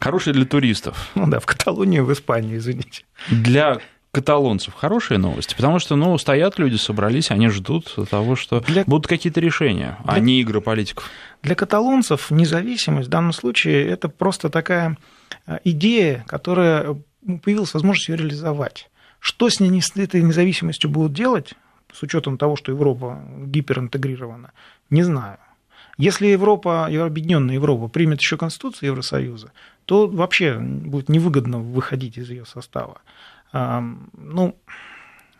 Хорошие 0.00 0.34
для 0.34 0.46
туристов. 0.46 1.10
Ну 1.14 1.26
да, 1.26 1.38
в 1.38 1.46
Каталонию, 1.46 2.04
в 2.04 2.12
Испанию, 2.12 2.58
извините. 2.58 3.04
Для 3.30 3.78
каталонцев 4.12 4.72
хорошие 4.72 5.18
новости, 5.18 5.54
потому 5.54 5.78
что, 5.78 5.94
ну, 5.94 6.16
стоят 6.16 6.58
люди, 6.58 6.76
собрались, 6.76 7.30
они 7.30 7.50
ждут 7.50 7.94
того, 8.08 8.34
что 8.34 8.60
для... 8.62 8.82
будут 8.86 9.06
какие-то 9.06 9.40
решения, 9.40 9.98
для... 10.04 10.14
а 10.14 10.20
не 10.20 10.40
игры 10.40 10.62
политиков. 10.62 11.10
Для 11.42 11.54
каталонцев 11.54 12.30
независимость 12.30 13.08
в 13.08 13.10
данном 13.10 13.34
случае 13.34 13.86
это 13.86 14.08
просто 14.08 14.48
такая 14.48 14.96
а, 15.46 15.60
идея, 15.64 16.24
которая 16.28 16.96
появилась 17.42 17.74
возможность 17.74 18.08
ее 18.08 18.16
реализовать. 18.16 18.88
Что 19.20 19.50
с, 19.50 19.60
ней, 19.60 19.82
с 19.82 19.94
этой 19.96 20.22
независимостью 20.22 20.88
будут 20.88 21.12
делать, 21.12 21.52
с 21.92 22.02
учетом 22.02 22.38
того, 22.38 22.56
что 22.56 22.72
Европа 22.72 23.20
гиперинтегрирована, 23.46 24.52
не 24.90 25.02
знаю. 25.02 25.38
Если 25.98 26.26
Европа, 26.26 26.86
объединенная 26.86 27.54
Европа, 27.54 27.88
примет 27.88 28.20
еще 28.20 28.36
Конституцию 28.36 28.88
Евросоюза, 28.90 29.52
то 29.86 30.06
вообще 30.06 30.58
будет 30.58 31.08
невыгодно 31.08 31.58
выходить 31.58 32.18
из 32.18 32.28
ее 32.28 32.44
состава. 32.44 33.00
ну, 33.52 34.56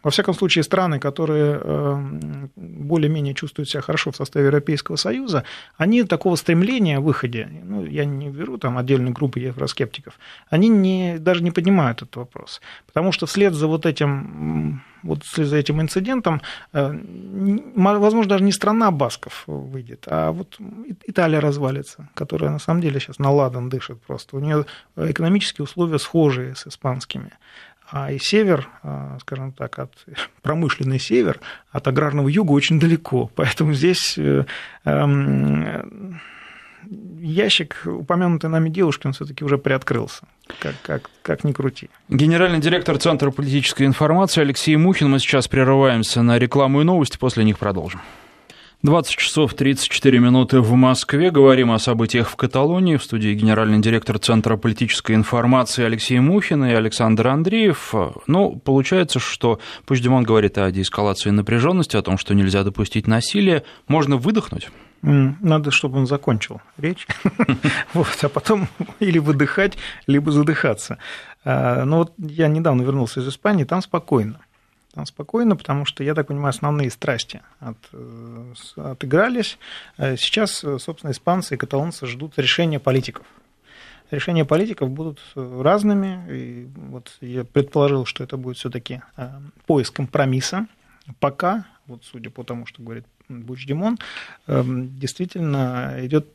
во 0.07 0.11
всяком 0.11 0.35
случае, 0.35 0.63
страны, 0.63 1.01
которые 1.01 2.49
более-менее 2.55 3.35
чувствуют 3.35 3.69
себя 3.69 3.81
хорошо 3.81 4.13
в 4.13 4.17
составе 4.17 4.47
Европейского 4.47 4.95
Союза, 4.95 5.43
они 5.77 6.05
такого 6.05 6.37
стремления 6.37 7.01
в 7.01 7.03
выходе, 7.03 7.49
ну, 7.65 7.85
я 7.85 8.05
не 8.05 8.31
беру 8.31 8.57
там 8.57 8.79
отдельную 8.79 9.13
группу 9.13 9.41
евроскептиков, 9.41 10.15
они 10.49 10.69
не, 10.69 11.19
даже 11.19 11.43
не 11.43 11.51
поднимают 11.51 12.03
этот 12.03 12.17
вопрос. 12.17 12.61
Потому 12.87 13.11
что 13.11 13.27
вслед 13.27 13.55
за 13.55 13.67
вот 13.67 13.85
этим 13.85 14.81
вот 15.03 15.25
вслед 15.25 15.49
за 15.49 15.57
этим 15.57 15.81
инцидентом, 15.81 16.41
возможно, 16.73 18.29
даже 18.31 18.45
не 18.45 18.53
страна 18.53 18.93
Басков 18.93 19.43
выйдет, 19.49 20.05
а 20.07 20.31
вот 20.31 20.57
Италия 21.05 21.41
развалится, 21.41 22.09
которая 22.15 22.51
на 22.51 22.61
самом 22.61 22.81
деле 22.81 23.01
сейчас 23.01 23.19
на 23.19 23.33
ладан 23.33 23.69
дышит 23.69 24.01
просто. 24.03 24.37
У 24.37 24.41
нее 24.41 24.67
экономические 24.97 25.65
условия 25.65 25.99
схожие 25.99 26.55
с 26.55 26.69
испанскими. 26.69 27.33
А 27.90 28.11
и 28.11 28.19
север, 28.19 28.69
а, 28.83 29.16
скажем 29.21 29.52
так, 29.52 29.78
от 29.78 29.93
промышленный 30.43 30.99
север 30.99 31.40
от 31.71 31.87
аграрного 31.87 32.28
юга 32.28 32.52
очень 32.52 32.81
далеко. 32.81 33.31
Поэтому 33.35 33.75
здесь 33.75 34.19
э, 34.19 34.45
эм, 34.85 36.21
ящик 37.21 37.83
упомянутой 37.85 38.50
нами 38.50 38.69
девушки, 38.69 39.07
он 39.07 39.12
все-таки 39.12 39.45
уже 39.45 39.59
приоткрылся. 39.59 40.25
Как, 40.61 40.75
как, 40.83 41.11
как 41.23 41.45
ни 41.45 41.52
крути. 41.52 41.90
Генеральный 42.09 42.61
директор 42.61 42.99
Центра 42.99 43.31
политической 43.31 43.85
информации 43.87 44.40
Алексей 44.40 44.76
Мухин. 44.76 45.11
Мы 45.11 45.19
сейчас 45.19 45.49
прерываемся 45.49 46.23
на 46.23 46.38
рекламу 46.38 46.81
и 46.81 46.85
новости, 46.85 47.19
после 47.19 47.45
них 47.45 47.59
продолжим. 47.59 48.00
20 48.87 49.16
часов 49.16 49.52
34 49.55 50.21
минуты 50.21 50.61
в 50.61 50.73
Москве. 50.75 51.33
Говорим 51.33 51.73
о 51.73 51.78
событиях 51.81 52.31
в 52.31 52.37
Каталонии. 52.37 52.97
В 52.97 53.02
студии 53.02 53.35
генеральный 53.35 53.81
директор 53.81 54.16
Центра 54.21 54.57
политической 54.57 55.16
информации 55.16 55.85
Алексей 55.85 56.21
Мухин 56.21 56.64
и 56.64 56.71
Александр 56.71 57.26
Андреев. 57.26 57.93
Ну, 58.28 58.57
получается, 58.64 59.19
что 59.19 59.59
Пучдемон 59.87 60.23
говорит 60.23 60.57
о 60.57 60.71
деэскалации 60.71 61.31
напряженности, 61.31 61.97
о 61.97 62.02
том, 62.02 62.16
что 62.16 62.33
нельзя 62.33 62.62
допустить 62.62 63.09
насилия. 63.09 63.64
Можно 63.88 64.19
выдохнуть? 64.19 64.71
Надо, 65.02 65.73
чтобы 65.73 65.99
он 65.99 66.07
закончил 66.07 66.61
речь, 66.78 67.07
вот, 67.93 68.16
а 68.23 68.28
потом 68.28 68.69
или 69.00 69.19
выдыхать, 69.19 69.76
либо 70.07 70.31
задыхаться. 70.31 70.99
А, 71.45 71.85
ну 71.85 71.99
вот 71.99 72.14
я 72.19 72.49
недавно 72.49 72.83
вернулся 72.83 73.21
из 73.21 73.28
Испании, 73.28 73.64
там 73.64 73.83
спокойно 73.83 74.40
там 74.97 75.05
спокойно, 75.05 75.57
потому 75.57 75.85
что, 75.85 76.03
я 76.03 76.15
так 76.15 76.29
понимаю, 76.29 76.49
основные 76.49 76.91
страсти 76.91 77.43
от, 77.61 77.76
э, 77.93 78.55
отыгрались. 78.76 79.59
Э, 79.99 80.17
сейчас, 80.17 80.65
э, 80.65 80.79
собственно, 80.79 81.11
испанцы 81.11 81.55
и 81.55 81.59
каталонцы 81.59 82.07
ждут 82.07 82.38
решения 82.38 82.81
политиков. 82.81 83.26
Решения 84.11 84.47
политиков 84.47 84.88
будут 84.88 85.21
разными. 85.35 86.25
И 86.31 86.69
вот 86.76 87.19
я 87.21 87.45
предположил, 87.45 88.07
что 88.07 88.25
это 88.25 88.38
будет 88.38 88.57
все-таки 88.57 89.03
поиск 89.67 89.97
компромисса. 89.97 90.67
Пока, 91.21 91.67
вот 91.87 92.03
судя 92.05 92.31
по 92.31 92.43
тому, 92.43 92.65
что 92.65 92.83
говорит 92.83 93.05
Бучдемон, 93.28 93.99
эм, 94.47 94.99
действительно 94.99 95.95
идет, 95.99 96.28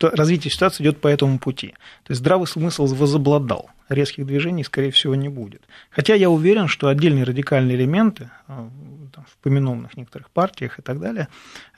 развитие 0.00 0.50
ситуации 0.50 0.82
идет 0.82 1.00
по 1.00 1.08
этому 1.08 1.38
пути. 1.38 1.74
То 2.04 2.10
есть 2.10 2.20
здравый 2.20 2.46
смысл 2.46 2.86
возобладал. 2.86 3.70
Резких 3.88 4.26
движений, 4.26 4.64
скорее 4.64 4.90
всего, 4.90 5.14
не 5.14 5.28
будет. 5.28 5.62
Хотя 5.90 6.14
я 6.14 6.30
уверен, 6.30 6.68
что 6.68 6.88
отдельные 6.88 7.24
радикальные 7.24 7.76
элементы 7.76 8.30
э, 8.48 8.68
там, 9.12 9.24
в 9.28 9.36
поминовных 9.42 9.96
некоторых 9.96 10.30
партиях 10.30 10.78
и 10.78 10.82
так 10.82 11.00
далее, 11.00 11.28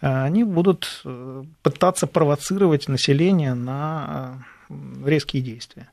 э, 0.00 0.24
они 0.24 0.44
будут 0.44 1.02
э, 1.04 1.44
пытаться 1.62 2.06
провоцировать 2.06 2.88
население 2.88 3.54
на 3.54 4.44
резкие 5.04 5.42
действия. 5.42 5.88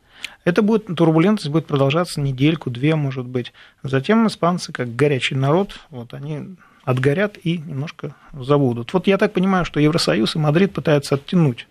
Это 0.46 0.62
будет, 0.62 0.86
турбулентность 0.96 1.50
будет 1.50 1.66
продолжаться 1.66 2.22
недельку, 2.22 2.70
две, 2.70 2.96
может 2.96 3.26
быть. 3.26 3.54
Затем 3.82 4.28
испанцы, 4.28 4.72
как 4.72 4.96
горячий 4.96 5.36
народ, 5.36 5.80
вот 5.90 6.14
они 6.14 6.56
отгорят 6.84 7.38
и 7.44 7.58
немножко 7.58 8.16
забудут. 8.34 8.94
Вот 8.94 9.08
я 9.08 9.18
так 9.18 9.34
понимаю, 9.34 9.66
что 9.66 9.80
Евросоюз 9.80 10.36
и 10.36 10.40
Мадрид 10.40 10.74
пытаются 10.74 11.16
оттянуть 11.16 11.68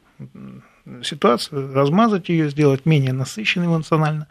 ситуацию, 1.03 1.73
размазать 1.75 2.29
ее, 2.29 2.51
сделать 2.51 2.87
менее 2.87 3.13
насыщенной 3.13 3.67
эмоционально 3.67 4.27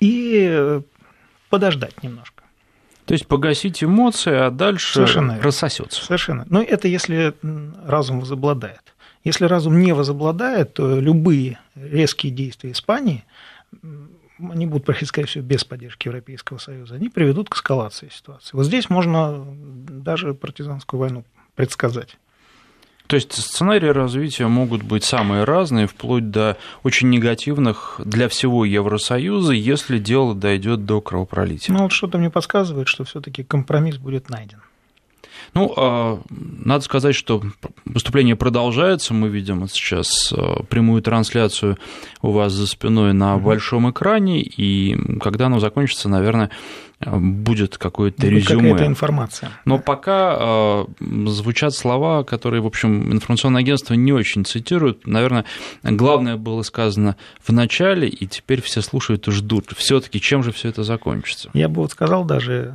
и 0.00 0.46
э, 0.48 0.82
подождать 1.48 2.02
немножко. 2.02 2.42
То 3.06 3.14
есть 3.14 3.26
погасить 3.26 3.82
эмоции, 3.82 4.34
а 4.34 4.50
дальше 4.50 4.94
Совершенно 4.94 5.40
рассосется. 5.40 6.04
Совершенно. 6.04 6.44
Но 6.50 6.60
это 6.60 6.88
если 6.88 7.34
разум 7.86 8.20
возобладает. 8.20 8.94
Если 9.22 9.44
разум 9.44 9.80
не 9.80 9.92
возобладает, 9.92 10.74
то 10.74 11.00
любые 11.00 11.58
резкие 11.74 12.32
действия 12.32 12.72
Испании 12.72 13.24
они 14.38 14.66
будут 14.66 14.84
проходить, 14.84 15.08
скорее 15.08 15.26
всего, 15.26 15.44
без 15.44 15.64
поддержки 15.64 16.08
Европейского 16.08 16.58
Союза, 16.58 16.96
они 16.96 17.08
приведут 17.08 17.48
к 17.48 17.54
эскалации 17.54 18.10
ситуации. 18.10 18.50
Вот 18.56 18.64
здесь 18.64 18.90
можно 18.90 19.44
даже 19.46 20.34
партизанскую 20.34 21.00
войну 21.00 21.24
предсказать. 21.54 22.18
То 23.06 23.14
есть 23.14 23.32
сценарии 23.32 23.88
развития 23.88 24.48
могут 24.48 24.82
быть 24.82 25.04
самые 25.04 25.44
разные, 25.44 25.86
вплоть 25.86 26.30
до 26.30 26.56
очень 26.82 27.08
негативных 27.08 28.00
для 28.04 28.28
всего 28.28 28.64
Евросоюза, 28.64 29.52
если 29.52 29.98
дело 29.98 30.34
дойдет 30.34 30.86
до 30.86 31.00
кровопролития. 31.00 31.72
Ну 31.72 31.84
вот 31.84 31.92
что-то 31.92 32.18
мне 32.18 32.30
подсказывает, 32.30 32.88
что 32.88 33.04
все-таки 33.04 33.44
компромисс 33.44 33.98
будет 33.98 34.28
найден. 34.28 34.60
Ну, 35.54 35.72
а, 35.76 36.20
надо 36.30 36.84
сказать, 36.84 37.14
что 37.14 37.42
выступление 37.84 38.36
продолжается. 38.36 39.14
Мы 39.14 39.28
видим 39.28 39.68
сейчас 39.68 40.32
а, 40.32 40.62
прямую 40.64 41.02
трансляцию 41.02 41.78
у 42.22 42.30
вас 42.30 42.52
за 42.52 42.66
спиной 42.66 43.12
на 43.12 43.36
большом 43.38 43.90
экране, 43.90 44.42
и 44.42 44.96
когда 45.20 45.46
оно 45.46 45.58
закончится, 45.60 46.08
наверное, 46.08 46.50
будет 47.00 47.76
какое-то 47.76 48.26
резюме. 48.26 48.70
Какая-то 48.70 48.86
информация. 48.86 49.50
Но 49.66 49.78
пока 49.78 50.36
э, 50.38 50.84
звучат 51.26 51.74
слова, 51.74 52.24
которые, 52.24 52.62
в 52.62 52.66
общем, 52.66 53.12
информационное 53.12 53.60
агентство 53.60 53.94
не 53.94 54.12
очень 54.12 54.46
цитирует. 54.46 55.06
Наверное, 55.06 55.44
главное 55.82 56.36
было 56.36 56.62
сказано 56.62 57.16
в 57.42 57.52
начале, 57.52 58.08
и 58.08 58.26
теперь 58.26 58.62
все 58.62 58.80
слушают 58.80 59.28
и 59.28 59.30
ждут. 59.30 59.72
Все-таки 59.76 60.20
чем 60.20 60.42
же 60.42 60.52
все 60.52 60.70
это 60.70 60.84
закончится? 60.84 61.50
Я 61.52 61.68
бы 61.68 61.82
вот 61.82 61.92
сказал 61.92 62.24
даже 62.24 62.72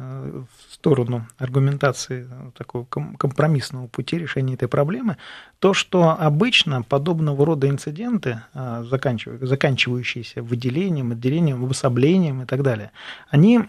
сторону 0.82 1.28
аргументации 1.38 2.28
такого 2.58 2.86
компромиссного 2.86 3.86
пути 3.86 4.18
решения 4.18 4.56
этой 4.56 4.68
проблемы, 4.68 5.18
то, 5.60 5.76
что 5.76 6.18
обычно 6.20 6.82
подобного 6.82 7.46
рода 7.46 7.70
инциденты, 7.70 8.42
а, 8.56 8.84
заканчивающиеся 8.84 10.42
выделением, 10.42 11.12
отделением, 11.12 11.64
обособлением 11.64 12.42
и 12.42 12.46
так 12.46 12.64
далее, 12.64 12.92
они 13.30 13.60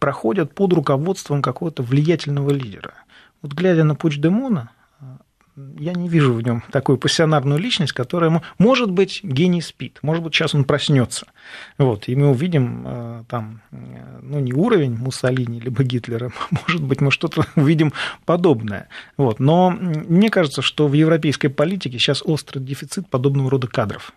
проходят 0.00 0.52
под 0.52 0.72
руководством 0.72 1.40
какого-то 1.40 1.84
влиятельного 1.84 2.50
лидера. 2.50 2.94
Вот 3.42 3.52
глядя 3.52 3.84
на 3.84 3.94
Пучдемона, 3.94 4.70
я 5.78 5.92
не 5.92 6.08
вижу 6.08 6.34
в 6.34 6.42
нем 6.42 6.62
такую 6.70 6.98
пассионарную 6.98 7.58
личность, 7.58 7.92
которая, 7.92 8.42
может 8.58 8.90
быть, 8.90 9.20
гений 9.22 9.60
спит, 9.60 9.98
может 10.02 10.22
быть, 10.22 10.34
сейчас 10.34 10.54
он 10.54 10.64
проснется. 10.64 11.26
Вот, 11.78 12.08
и 12.08 12.14
мы 12.14 12.30
увидим 12.30 12.84
э, 12.86 13.24
там, 13.28 13.60
э, 13.72 13.76
ну, 14.22 14.40
не 14.40 14.52
уровень 14.52 14.96
Муссолини 14.96 15.60
либо 15.60 15.82
Гитлера, 15.82 16.32
может 16.50 16.82
быть, 16.82 17.00
мы 17.00 17.10
что-то 17.10 17.46
увидим 17.56 17.92
подобное. 18.24 18.88
Вот, 19.16 19.40
но 19.40 19.70
мне 19.70 20.30
кажется, 20.30 20.62
что 20.62 20.86
в 20.86 20.92
европейской 20.92 21.48
политике 21.48 21.98
сейчас 21.98 22.22
острый 22.24 22.60
дефицит 22.60 23.08
подобного 23.08 23.50
рода 23.50 23.66
кадров. 23.66 24.12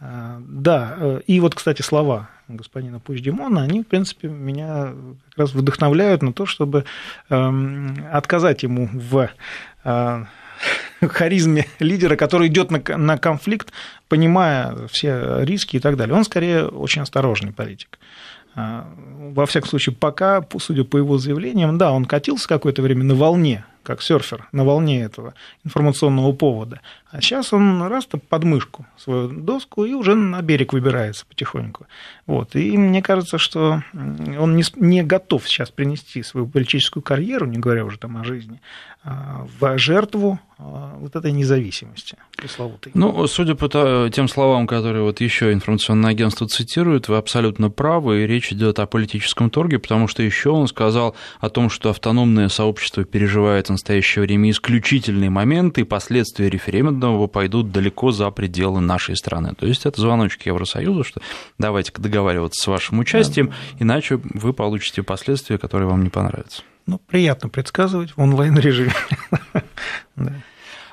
Э, 0.00 0.40
да, 0.40 1.20
и 1.26 1.40
вот, 1.40 1.54
кстати, 1.54 1.82
слова 1.82 2.30
господина 2.48 3.00
Пучдемона, 3.00 3.62
они, 3.62 3.82
в 3.82 3.86
принципе, 3.86 4.28
меня 4.28 4.92
как 5.30 5.38
раз 5.38 5.54
вдохновляют 5.54 6.22
на 6.22 6.32
то, 6.32 6.44
чтобы 6.44 6.84
эм, 7.30 7.96
отказать 8.12 8.62
ему 8.62 8.88
в 8.92 9.30
харизме 11.08 11.66
лидера, 11.78 12.16
который 12.16 12.48
идет 12.48 12.70
на, 12.70 12.82
на 12.96 13.18
конфликт, 13.18 13.72
понимая 14.08 14.86
все 14.88 15.42
риски 15.44 15.76
и 15.76 15.80
так 15.80 15.96
далее. 15.96 16.14
Он 16.14 16.24
скорее 16.24 16.66
очень 16.66 17.02
осторожный 17.02 17.52
политик. 17.52 17.98
А, 18.54 18.86
во 19.32 19.46
всяком 19.46 19.68
случае, 19.68 19.94
пока, 19.94 20.46
судя 20.58 20.84
по 20.84 20.96
его 20.96 21.18
заявлениям, 21.18 21.76
да, 21.78 21.92
он 21.92 22.04
катился 22.04 22.48
какое-то 22.48 22.82
время 22.82 23.04
на 23.04 23.14
волне 23.14 23.64
как 23.84 24.02
серфер 24.02 24.48
на 24.50 24.64
волне 24.64 25.02
этого 25.02 25.34
информационного 25.62 26.32
повода. 26.32 26.80
А 27.14 27.20
сейчас 27.20 27.52
он 27.52 27.80
раз 27.84 28.06
то 28.06 28.18
под 28.18 28.42
мышку 28.42 28.86
свою 28.96 29.28
доску 29.28 29.84
и 29.84 29.94
уже 29.94 30.16
на 30.16 30.42
берег 30.42 30.72
выбирается 30.72 31.24
потихоньку. 31.24 31.86
Вот. 32.26 32.56
И 32.56 32.76
мне 32.76 33.02
кажется, 33.02 33.38
что 33.38 33.84
он 33.94 34.56
не, 34.56 34.64
не 34.74 35.04
готов 35.04 35.48
сейчас 35.48 35.70
принести 35.70 36.24
свою 36.24 36.48
политическую 36.48 37.04
карьеру, 37.04 37.46
не 37.46 37.58
говоря 37.58 37.84
уже 37.84 37.98
там 37.98 38.16
о 38.16 38.24
жизни, 38.24 38.60
а, 39.04 39.46
в 39.60 39.78
жертву 39.78 40.40
а, 40.58 40.96
вот 40.98 41.14
этой 41.14 41.30
независимости 41.30 42.16
пресловутой. 42.36 42.90
Ну, 42.96 43.24
судя 43.28 43.54
по 43.54 43.68
тем 44.12 44.26
словам, 44.26 44.66
которые 44.66 45.02
вот 45.02 45.20
еще 45.20 45.52
информационное 45.52 46.10
агентство 46.10 46.48
цитирует, 46.48 47.06
вы 47.06 47.16
абсолютно 47.16 47.70
правы, 47.70 48.24
и 48.24 48.26
речь 48.26 48.52
идет 48.52 48.80
о 48.80 48.86
политическом 48.86 49.50
торге, 49.50 49.78
потому 49.78 50.08
что 50.08 50.24
еще 50.24 50.50
он 50.50 50.66
сказал 50.66 51.14
о 51.38 51.48
том, 51.48 51.70
что 51.70 51.90
автономное 51.90 52.48
сообщество 52.48 53.04
переживает 53.04 53.68
настоящее 53.68 54.22
время 54.22 54.50
исключительные 54.50 55.30
моменты 55.30 55.82
и 55.82 55.84
последствия 55.84 56.50
референдума 56.50 57.03
референдумы 57.04 57.28
пойдут 57.28 57.72
далеко 57.72 58.12
за 58.12 58.30
пределы 58.30 58.80
нашей 58.80 59.16
страны. 59.16 59.54
То 59.58 59.66
есть 59.66 59.86
это 59.86 60.00
звоночек 60.00 60.46
Евросоюзу, 60.46 61.04
что 61.04 61.20
давайте-ка 61.58 62.00
договариваться 62.00 62.62
с 62.62 62.66
вашим 62.66 62.98
участием, 62.98 63.52
иначе 63.78 64.20
вы 64.22 64.52
получите 64.52 65.02
последствия, 65.02 65.58
которые 65.58 65.88
вам 65.88 66.02
не 66.02 66.10
понравятся. 66.10 66.62
Ну, 66.86 66.98
приятно 66.98 67.48
предсказывать 67.48 68.12
в 68.16 68.20
онлайн-режиме. 68.20 68.92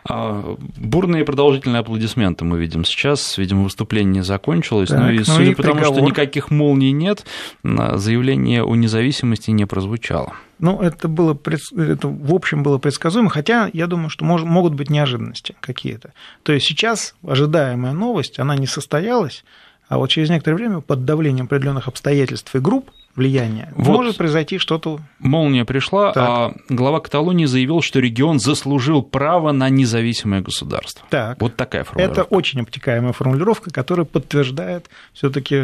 А, 0.07 0.57
бурные 0.77 1.23
продолжительные 1.25 1.81
аплодисменты 1.81 2.45
мы 2.45 2.59
видим 2.59 2.85
сейчас. 2.85 3.37
Видимо, 3.37 3.63
выступление 3.63 4.13
не 4.13 4.23
закончилось. 4.23 4.89
Так, 4.89 4.99
ну 4.99 5.09
и 5.11 5.19
ну 5.19 5.25
судя 5.25 5.51
и 5.51 5.55
по 5.55 5.63
тому, 5.63 5.83
что 5.83 5.99
никаких 5.99 6.51
молний 6.51 6.91
нет, 6.91 7.25
заявление 7.63 8.63
о 8.63 8.75
независимости 8.75 9.51
не 9.51 9.65
прозвучало. 9.65 10.33
Ну, 10.59 10.79
это 10.79 11.07
было, 11.07 11.37
это 11.75 12.07
в 12.07 12.33
общем 12.33 12.61
было 12.61 12.77
предсказуемо, 12.77 13.31
хотя 13.31 13.69
я 13.73 13.87
думаю, 13.87 14.09
что 14.09 14.25
мож, 14.25 14.43
могут 14.43 14.75
быть 14.75 14.91
неожиданности 14.91 15.55
какие-то. 15.59 16.13
То 16.43 16.53
есть 16.53 16.67
сейчас 16.67 17.15
ожидаемая 17.25 17.93
новость, 17.93 18.39
она 18.39 18.55
не 18.55 18.67
состоялась, 18.67 19.43
а 19.91 19.97
вот 19.97 20.07
через 20.07 20.29
некоторое 20.29 20.55
время 20.55 20.79
под 20.79 21.03
давлением 21.03 21.47
определенных 21.47 21.89
обстоятельств 21.89 22.55
и 22.55 22.59
групп 22.59 22.91
влияния 23.13 23.73
вот. 23.75 23.87
может 23.87 24.15
произойти 24.15 24.57
что-то. 24.57 25.01
Молния 25.19 25.65
пришла, 25.65 26.13
так. 26.13 26.29
а 26.29 26.53
глава 26.69 27.01
Каталонии 27.01 27.43
заявил, 27.43 27.81
что 27.81 27.99
регион 27.99 28.39
заслужил 28.39 29.01
право 29.03 29.51
на 29.51 29.67
независимое 29.69 30.39
государство. 30.39 31.05
Так. 31.09 31.41
Вот 31.41 31.57
такая 31.57 31.83
формулировка. 31.83 32.21
Это 32.21 32.29
очень 32.33 32.61
обтекаемая 32.61 33.11
формулировка, 33.11 33.69
которая 33.69 34.05
подтверждает 34.05 34.89
все-таки 35.11 35.57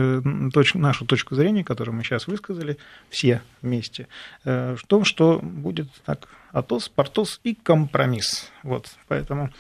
нашу 0.77 1.05
точку 1.05 1.35
зрения, 1.35 1.63
которую 1.63 1.95
мы 1.95 2.03
сейчас 2.03 2.27
высказали 2.27 2.77
все 3.09 3.41
вместе, 3.61 4.09
э, 4.43 4.75
в 4.77 4.85
том, 4.87 5.05
что 5.05 5.39
будет 5.41 5.87
так 6.05 6.27
Атос, 6.51 6.89
Портос 6.89 7.39
и 7.45 7.55
компромисс. 7.55 8.51
Вот, 8.63 8.87
поэтому, 9.07 9.51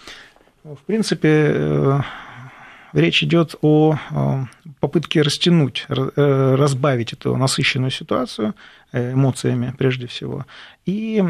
в 0.65 0.79
принципе, 0.85 1.29
э, 1.29 1.99
речь 2.93 3.23
идет 3.23 3.55
о 3.61 3.97
попытке 4.79 5.21
растянуть, 5.21 5.85
э, 5.89 6.55
разбавить 6.55 7.13
эту 7.13 7.35
насыщенную 7.35 7.91
ситуацию 7.91 8.53
э, 8.91 9.13
эмоциями 9.13 9.73
прежде 9.77 10.07
всего 10.07 10.45
и 10.85 11.23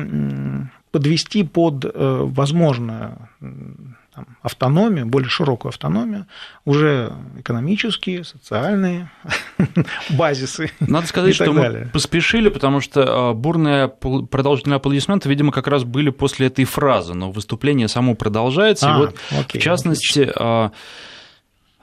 подвести 0.91 1.43
под 1.43 1.85
э, 1.85 1.89
возможную 1.93 3.17
там, 3.39 4.25
автономию, 4.41 5.05
более 5.05 5.29
широкую 5.29 5.69
автономию, 5.69 6.25
уже 6.65 7.13
экономические, 7.37 8.23
социальные 8.23 9.09
базисы. 10.09 10.71
Надо 10.79 11.07
сказать, 11.07 11.35
что 11.35 11.53
далее. 11.53 11.85
мы 11.85 11.91
поспешили, 11.91 12.49
потому 12.49 12.81
что 12.81 13.33
бурные 13.33 13.87
продолжительные 13.87 14.77
аплодисменты, 14.77 15.29
видимо, 15.29 15.51
как 15.51 15.67
раз 15.67 15.83
были 15.83 16.09
после 16.09 16.47
этой 16.47 16.65
фразы, 16.65 17.13
но 17.13 17.31
выступление 17.31 17.87
само 17.87 18.15
продолжается. 18.15 18.93
А, 18.93 18.97
и 18.97 18.99
вот, 19.01 19.15
окей, 19.39 19.61
в 19.61 19.63
частности, 19.63 20.21
отлично 20.21 20.43
а, 20.43 20.71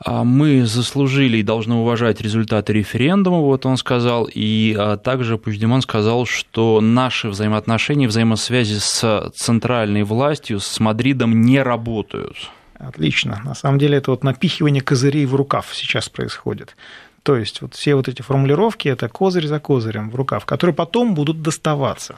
мы 0.05 0.67
заслужили 0.67 1.39
и 1.39 1.43
должны 1.43 1.77
уважать 1.77 2.21
результаты 2.21 2.73
референдума, 2.73 3.39
вот 3.39 3.65
он 3.65 3.77
сказал, 3.77 4.29
и 4.33 4.75
а, 4.77 4.97
также 4.97 5.39
Пучдемон 5.39 5.83
сказал, 5.83 6.27
что 6.27 6.81
наши 6.81 7.29
взаимоотношения, 7.29 8.09
взаимосвязи 8.09 8.79
с 8.79 9.31
центральной 9.35 10.03
властью, 10.03 10.59
с 10.59 10.81
Мадридом 10.81 11.43
не 11.43 11.63
работают. 11.63 12.51
Отлично. 12.75 13.41
На 13.45 13.55
самом 13.55 13.79
деле 13.79 13.99
это 13.99 14.11
вот 14.11 14.25
напихивание 14.25 14.83
козырей 14.83 15.27
в 15.27 15.35
рукав 15.35 15.71
сейчас 15.73 16.09
происходит. 16.09 16.77
То 17.23 17.37
есть 17.37 17.63
вот 17.63 17.75
все 17.75 17.95
вот 17.95 18.09
эти 18.09 18.21
формулировки– 18.21 18.89
это 18.89 19.09
козырь 19.09 19.47
за 19.47 19.59
козырем 19.61 20.11
в 20.11 20.15
рукав, 20.15 20.45
которые 20.45 20.75
потом 20.75 21.15
будут 21.15 21.41
доставаться 21.41 22.17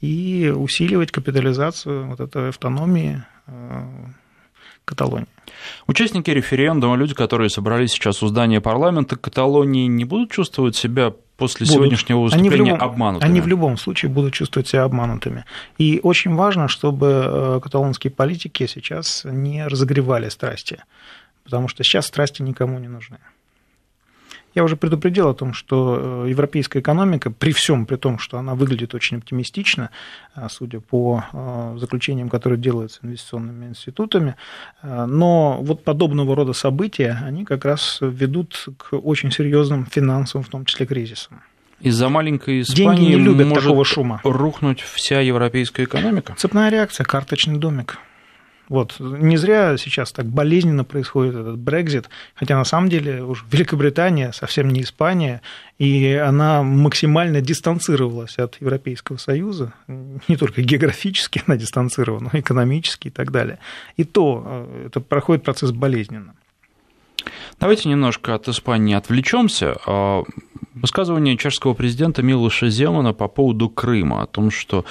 и 0.00 0.52
усиливать 0.54 1.12
капитализацию 1.12 2.08
вот 2.08 2.20
этой 2.20 2.50
автономии 2.50 3.22
э, 3.46 3.84
Каталонии. 4.84 5.26
Участники 5.86 6.30
референдума, 6.30 6.96
люди, 6.96 7.14
которые 7.14 7.50
собрались 7.50 7.92
сейчас 7.92 8.22
у 8.22 8.28
здания 8.28 8.60
парламента 8.60 9.16
Каталонии, 9.16 9.86
не 9.86 10.04
будут 10.04 10.30
чувствовать 10.30 10.76
себя 10.76 11.12
после 11.36 11.66
будут. 11.66 11.74
сегодняшнего 11.74 12.20
выступления 12.20 12.54
они 12.54 12.70
любом, 12.70 12.82
обманутыми? 12.82 13.30
Они 13.30 13.40
в 13.40 13.46
любом 13.46 13.76
случае 13.76 14.10
будут 14.10 14.32
чувствовать 14.32 14.68
себя 14.68 14.84
обманутыми. 14.84 15.44
И 15.78 16.00
очень 16.02 16.34
важно, 16.34 16.68
чтобы 16.68 17.24
э, 17.24 17.60
каталонские 17.62 18.10
политики 18.10 18.66
сейчас 18.66 19.22
не 19.24 19.66
разогревали 19.66 20.28
страсти, 20.28 20.82
потому 21.44 21.68
что 21.68 21.82
сейчас 21.84 22.06
страсти 22.06 22.42
никому 22.42 22.78
не 22.78 22.88
нужны. 22.88 23.18
Я 24.54 24.64
уже 24.64 24.76
предупредил 24.76 25.28
о 25.28 25.34
том, 25.34 25.54
что 25.54 26.24
э, 26.26 26.30
европейская 26.30 26.80
экономика, 26.80 27.30
при 27.30 27.52
всем 27.52 27.86
при 27.86 27.96
том, 27.96 28.18
что 28.18 28.38
она 28.38 28.54
выглядит 28.54 28.94
очень 28.94 29.16
оптимистично, 29.18 29.90
э, 30.36 30.46
судя 30.50 30.80
по 30.80 31.24
э, 31.32 31.76
заключениям, 31.78 32.28
которые 32.28 32.58
делаются 32.58 33.00
инвестиционными 33.02 33.66
институтами, 33.66 34.36
но 34.82 35.58
вот 35.60 35.84
подобного 35.84 36.36
рода 36.36 36.52
события, 36.52 37.18
они 37.24 37.44
как 37.44 37.64
раз 37.64 37.98
ведут 38.00 38.68
к 38.76 38.94
очень 38.96 39.30
серьезным 39.30 39.86
финансовым, 39.86 40.44
в 40.44 40.48
том 40.48 40.64
числе, 40.64 40.86
кризисам. 40.86 41.42
Из-за 41.80 42.08
маленькой 42.08 42.60
Испании 42.60 43.10
Деньги 43.10 43.16
не 43.16 43.16
любят 43.16 43.46
может 43.46 43.64
такого 43.64 43.84
шума. 43.84 44.20
рухнуть 44.22 44.80
вся 44.80 45.20
европейская 45.20 45.84
экономика? 45.84 46.34
Цепная 46.36 46.70
реакция, 46.70 47.04
карточный 47.04 47.58
домик. 47.58 47.98
Вот. 48.72 48.98
Не 49.00 49.36
зря 49.36 49.76
сейчас 49.76 50.12
так 50.12 50.24
болезненно 50.24 50.82
происходит 50.82 51.34
этот 51.34 51.58
Брекзит, 51.58 52.08
хотя 52.34 52.56
на 52.56 52.64
самом 52.64 52.88
деле 52.88 53.22
уж 53.22 53.44
Великобритания 53.50 54.32
совсем 54.32 54.70
не 54.70 54.80
Испания, 54.80 55.42
и 55.78 56.14
она 56.14 56.62
максимально 56.62 57.42
дистанцировалась 57.42 58.38
от 58.38 58.58
Европейского 58.62 59.18
Союза, 59.18 59.74
не 60.26 60.38
только 60.38 60.62
географически 60.62 61.42
она 61.46 61.58
дистанцирована, 61.58 62.30
но 62.32 62.38
и 62.38 62.40
экономически 62.40 63.08
и 63.08 63.10
так 63.10 63.30
далее. 63.30 63.58
И 63.98 64.04
то 64.04 64.42
э, 64.42 64.86
это 64.86 65.00
проходит 65.00 65.44
процесс 65.44 65.70
болезненно. 65.70 66.34
Давайте 67.60 67.90
немножко 67.90 68.34
от 68.34 68.48
Испании 68.48 68.94
отвлечемся. 68.94 69.76
Высказывание 70.74 71.36
чешского 71.36 71.74
президента 71.74 72.22
Милоша 72.22 72.70
Земана 72.70 73.12
по 73.12 73.28
поводу 73.28 73.68
Крыма, 73.68 74.22
о 74.22 74.26
том, 74.26 74.50
что 74.50 74.84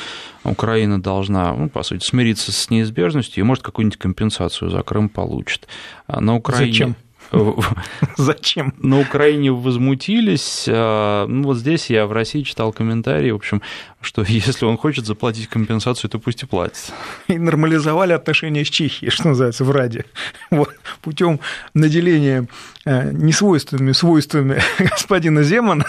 Украина 0.43 1.01
должна, 1.01 1.53
ну, 1.53 1.69
по 1.69 1.83
сути, 1.83 2.05
смириться 2.05 2.51
с 2.51 2.69
неизбежностью 2.69 3.43
и, 3.43 3.47
может, 3.47 3.63
какую-нибудь 3.63 3.97
компенсацию 3.97 4.69
за 4.69 4.81
Крым 4.83 5.09
получит. 5.09 5.67
А 6.07 6.21
на 6.21 6.35
Украине... 6.35 6.71
Зачем? 6.71 6.95
Зачем? 8.17 8.73
На 8.79 8.99
Украине 8.99 9.51
возмутились. 9.51 10.65
А, 10.67 11.25
ну, 11.27 11.43
вот 11.43 11.57
здесь 11.57 11.89
я 11.89 12.05
в 12.05 12.11
России 12.11 12.43
читал 12.43 12.73
комментарии, 12.73 13.31
в 13.31 13.35
общем, 13.35 13.61
что 14.01 14.23
если 14.27 14.65
он 14.65 14.77
хочет 14.77 15.05
заплатить 15.05 15.47
компенсацию, 15.47 16.09
то 16.09 16.19
пусть 16.19 16.43
и 16.43 16.45
платит. 16.45 16.91
И 17.27 17.37
нормализовали 17.37 18.13
отношения 18.13 18.65
с 18.65 18.69
Чехией, 18.69 19.11
что 19.11 19.29
называется, 19.29 19.63
в 19.63 19.71
Раде. 19.71 20.05
Вот, 20.49 20.69
путем 21.01 21.39
наделения 21.73 22.47
э, 22.85 23.11
несвойственными 23.11 23.93
свойствами 23.93 24.61
господина 24.79 25.43
Земана, 25.43 25.85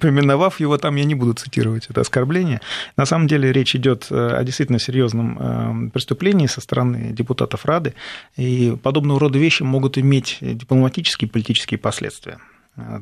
поминовав 0.00 0.60
его 0.60 0.78
там, 0.78 0.96
я 0.96 1.04
не 1.04 1.14
буду 1.14 1.34
цитировать 1.34 1.86
это 1.90 2.00
оскорбление. 2.00 2.60
На 2.96 3.06
самом 3.06 3.26
деле 3.26 3.52
речь 3.52 3.76
идет 3.76 4.06
э, 4.10 4.36
о 4.38 4.44
действительно 4.44 4.78
серьезном 4.78 5.38
э, 5.38 5.90
преступлении 5.90 6.46
со 6.46 6.60
стороны 6.60 7.10
депутатов 7.12 7.64
Рады, 7.66 7.94
и 8.36 8.76
подобного 8.82 9.20
рода 9.20 9.38
вещи 9.38 9.62
могут 9.62 9.97
иметь 10.00 10.38
дипломатические 10.40 11.28
и 11.28 11.32
политические 11.32 11.78
последствия. 11.78 12.38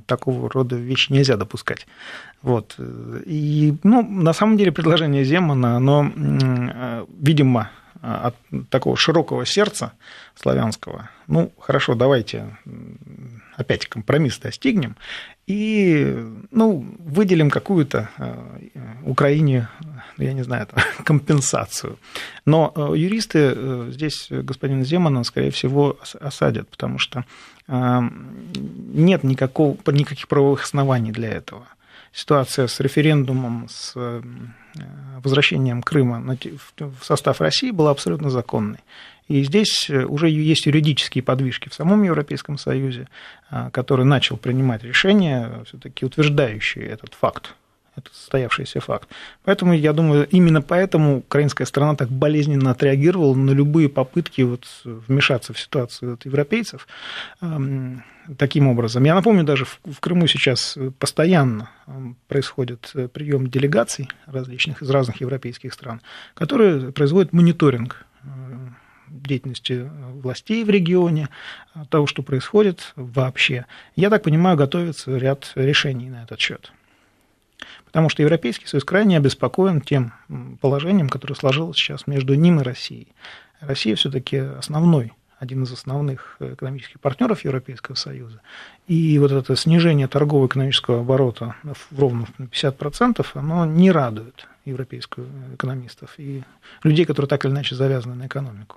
Такого 0.06 0.48
рода 0.48 0.76
вещи 0.76 1.12
нельзя 1.12 1.36
допускать. 1.36 1.86
Вот. 2.42 2.76
И, 3.26 3.74
ну, 3.82 4.02
на 4.02 4.32
самом 4.32 4.56
деле 4.56 4.72
предложение 4.72 5.24
Земана, 5.24 5.76
оно, 5.76 6.10
видимо, 7.20 7.70
от 8.00 8.36
такого 8.70 8.96
широкого 8.96 9.44
сердца 9.44 9.92
славянского. 10.34 11.10
Ну, 11.26 11.52
хорошо, 11.58 11.94
давайте 11.94 12.56
опять 13.56 13.86
компромисс 13.86 14.38
достигнем 14.38 14.96
и, 15.46 16.24
ну, 16.50 16.84
выделим 16.98 17.50
какую-то 17.50 18.10
Украине, 19.04 19.68
я 20.18 20.32
не 20.32 20.42
знаю, 20.42 20.66
компенсацию. 21.04 21.98
Но 22.44 22.72
юристы 22.94 23.52
э, 23.54 23.88
здесь 23.92 24.28
господина 24.30 24.84
Земана, 24.84 25.22
скорее 25.24 25.50
всего, 25.50 25.98
осадят, 26.20 26.68
потому 26.68 26.98
что 26.98 27.24
нет 27.68 29.24
никакого, 29.24 29.76
никаких 29.86 30.28
правовых 30.28 30.62
оснований 30.62 31.10
для 31.10 31.30
этого. 31.30 31.66
Ситуация 32.12 32.66
с 32.66 32.80
референдумом, 32.80 33.66
с 33.68 33.92
э, 33.94 34.22
возвращением 35.22 35.82
Крыма 35.82 36.36
в 36.78 37.04
состав 37.04 37.40
России 37.40 37.70
была 37.70 37.90
абсолютно 37.90 38.30
законной. 38.30 38.80
И 39.28 39.42
здесь 39.42 39.90
э, 39.90 40.04
уже 40.04 40.28
есть 40.28 40.66
юридические 40.66 41.22
подвижки 41.22 41.68
в 41.68 41.74
самом 41.74 42.04
Европейском 42.04 42.58
Союзе, 42.58 43.08
э, 43.50 43.70
который 43.72 44.04
начал 44.04 44.36
принимать 44.36 44.84
решения, 44.84 45.64
все-таки 45.66 46.06
утверждающие 46.06 46.86
этот 46.86 47.14
факт 47.14 47.54
это 47.96 48.10
состоявшийся 48.12 48.80
факт. 48.80 49.08
Поэтому, 49.44 49.72
я 49.72 49.92
думаю, 49.92 50.28
именно 50.28 50.62
поэтому 50.62 51.18
украинская 51.18 51.66
страна 51.66 51.96
так 51.96 52.10
болезненно 52.10 52.70
отреагировала 52.70 53.34
на 53.34 53.50
любые 53.50 53.88
попытки 53.88 54.42
вот 54.42 54.66
вмешаться 54.84 55.52
в 55.52 55.58
ситуацию 55.58 56.14
от 56.14 56.24
европейцев 56.26 56.86
эм, 57.40 58.04
таким 58.38 58.68
образом. 58.68 59.04
Я 59.04 59.14
напомню, 59.14 59.44
даже 59.44 59.64
в 59.64 60.00
Крыму 60.00 60.26
сейчас 60.26 60.78
постоянно 60.98 61.70
эм, 61.86 62.16
происходит 62.28 62.90
э, 62.94 63.08
прием 63.08 63.48
делегаций 63.48 64.08
различных 64.26 64.82
из 64.82 64.90
разных 64.90 65.20
европейских 65.20 65.72
стран, 65.72 66.02
которые 66.34 66.92
производят 66.92 67.32
мониторинг 67.32 68.04
э, 68.22 68.26
деятельности 69.08 69.88
властей 70.20 70.64
в 70.64 70.70
регионе, 70.70 71.28
того, 71.90 72.06
что 72.06 72.22
происходит 72.22 72.92
вообще. 72.96 73.66
Я 73.94 74.10
так 74.10 74.22
понимаю, 74.22 74.56
готовится 74.56 75.16
ряд 75.16 75.52
решений 75.54 76.10
на 76.10 76.24
этот 76.24 76.40
счет. 76.40 76.72
Потому 77.96 78.10
что 78.10 78.20
Европейский 78.20 78.66
Союз 78.66 78.84
крайне 78.84 79.16
обеспокоен 79.16 79.80
тем 79.80 80.12
положением, 80.60 81.08
которое 81.08 81.34
сложилось 81.34 81.78
сейчас 81.78 82.06
между 82.06 82.34
ним 82.34 82.60
и 82.60 82.62
Россией. 82.62 83.08
Россия 83.58 83.96
все-таки 83.96 84.36
основной 84.36 85.14
один 85.38 85.62
из 85.62 85.72
основных 85.72 86.36
экономических 86.40 87.00
партнеров 87.00 87.42
Европейского 87.46 87.94
Союза. 87.94 88.42
И 88.86 89.18
вот 89.18 89.32
это 89.32 89.56
снижение 89.56 90.08
торгово-экономического 90.08 91.00
оборота 91.00 91.54
ровно 91.90 92.26
на 92.36 92.44
50%, 92.44 93.26
оно 93.32 93.64
не 93.64 93.90
радует 93.90 94.46
европейских 94.66 95.24
экономистов 95.54 96.10
и 96.18 96.42
людей, 96.82 97.06
которые 97.06 97.30
так 97.30 97.46
или 97.46 97.52
иначе 97.52 97.76
завязаны 97.76 98.14
на 98.14 98.26
экономику 98.26 98.76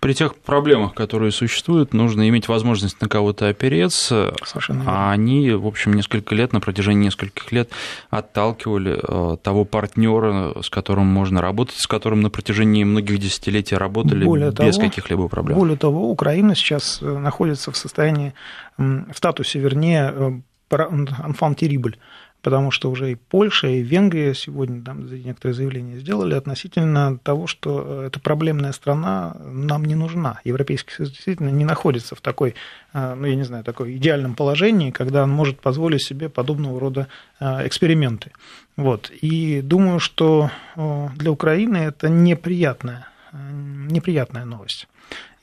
при 0.00 0.14
тех 0.14 0.34
проблемах, 0.34 0.94
которые 0.94 1.30
существуют, 1.30 1.92
нужно 1.92 2.28
иметь 2.30 2.48
возможность 2.48 3.00
на 3.02 3.08
кого-то 3.08 3.48
опереться. 3.48 4.34
Совершенно 4.44 4.84
а 4.86 5.12
они, 5.12 5.50
в 5.50 5.66
общем, 5.66 5.92
несколько 5.92 6.34
лет, 6.34 6.52
на 6.54 6.60
протяжении 6.60 7.04
нескольких 7.04 7.52
лет 7.52 7.70
отталкивали 8.08 8.98
э, 9.02 9.36
того 9.36 9.64
партнера, 9.66 10.54
с 10.62 10.70
которым 10.70 11.06
можно 11.06 11.42
работать, 11.42 11.76
с 11.76 11.86
которым 11.86 12.22
на 12.22 12.30
протяжении 12.30 12.82
многих 12.82 13.18
десятилетий 13.18 13.76
работали 13.76 14.24
более 14.24 14.50
без 14.52 14.78
каких-либо 14.78 15.28
проблем. 15.28 15.58
Более 15.58 15.76
того, 15.76 16.10
Украина 16.10 16.54
сейчас 16.54 17.00
э, 17.02 17.18
находится 17.18 17.70
в 17.70 17.76
состоянии, 17.76 18.32
в 18.78 19.14
статусе, 19.14 19.58
вернее, 19.58 20.12
э, 20.14 20.30
terrible 20.70 21.94
потому 22.42 22.70
что 22.70 22.90
уже 22.90 23.12
и 23.12 23.14
Польша, 23.14 23.68
и 23.68 23.82
Венгрия 23.82 24.34
сегодня 24.34 24.82
там 24.82 25.06
некоторые 25.06 25.54
заявления 25.54 25.98
сделали 25.98 26.34
относительно 26.34 27.18
того, 27.18 27.46
что 27.46 28.02
эта 28.02 28.18
проблемная 28.20 28.72
страна 28.72 29.36
нам 29.44 29.84
не 29.84 29.94
нужна. 29.94 30.40
Европейский 30.44 30.92
Союз 30.92 31.12
действительно 31.12 31.50
не 31.50 31.64
находится 31.64 32.14
в 32.14 32.20
такой, 32.20 32.54
э, 32.92 33.14
ну, 33.14 33.26
я 33.26 33.34
не 33.34 33.42
знаю, 33.42 33.64
такой 33.64 33.96
идеальном 33.96 34.34
положении, 34.34 34.90
когда 34.90 35.24
он 35.24 35.30
может 35.30 35.60
позволить 35.60 36.02
себе 36.02 36.28
подобного 36.28 36.80
рода 36.80 37.08
э, 37.40 37.66
эксперименты. 37.66 38.32
Вот. 38.76 39.10
И 39.10 39.60
думаю, 39.60 40.00
что 40.00 40.50
э, 40.76 41.08
для 41.16 41.30
Украины 41.30 41.76
это 41.76 42.08
неприятная, 42.08 43.08
неприятная 43.32 44.44
новость. 44.44 44.88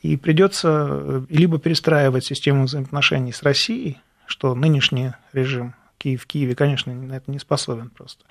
И 0.01 0.15
придется 0.15 1.25
либо 1.29 1.59
перестраивать 1.59 2.25
систему 2.25 2.65
взаимоотношений 2.65 3.33
с 3.33 3.43
Россией, 3.43 3.97
что 4.25 4.53
нынешний 4.55 5.11
режим 5.33 5.73
Киев 5.97 6.23
в 6.23 6.27
Киеве, 6.27 6.55
конечно, 6.55 6.93
на 6.93 7.13
это 7.13 7.31
не 7.31 7.39
способен 7.39 7.89
просто. 7.89 8.23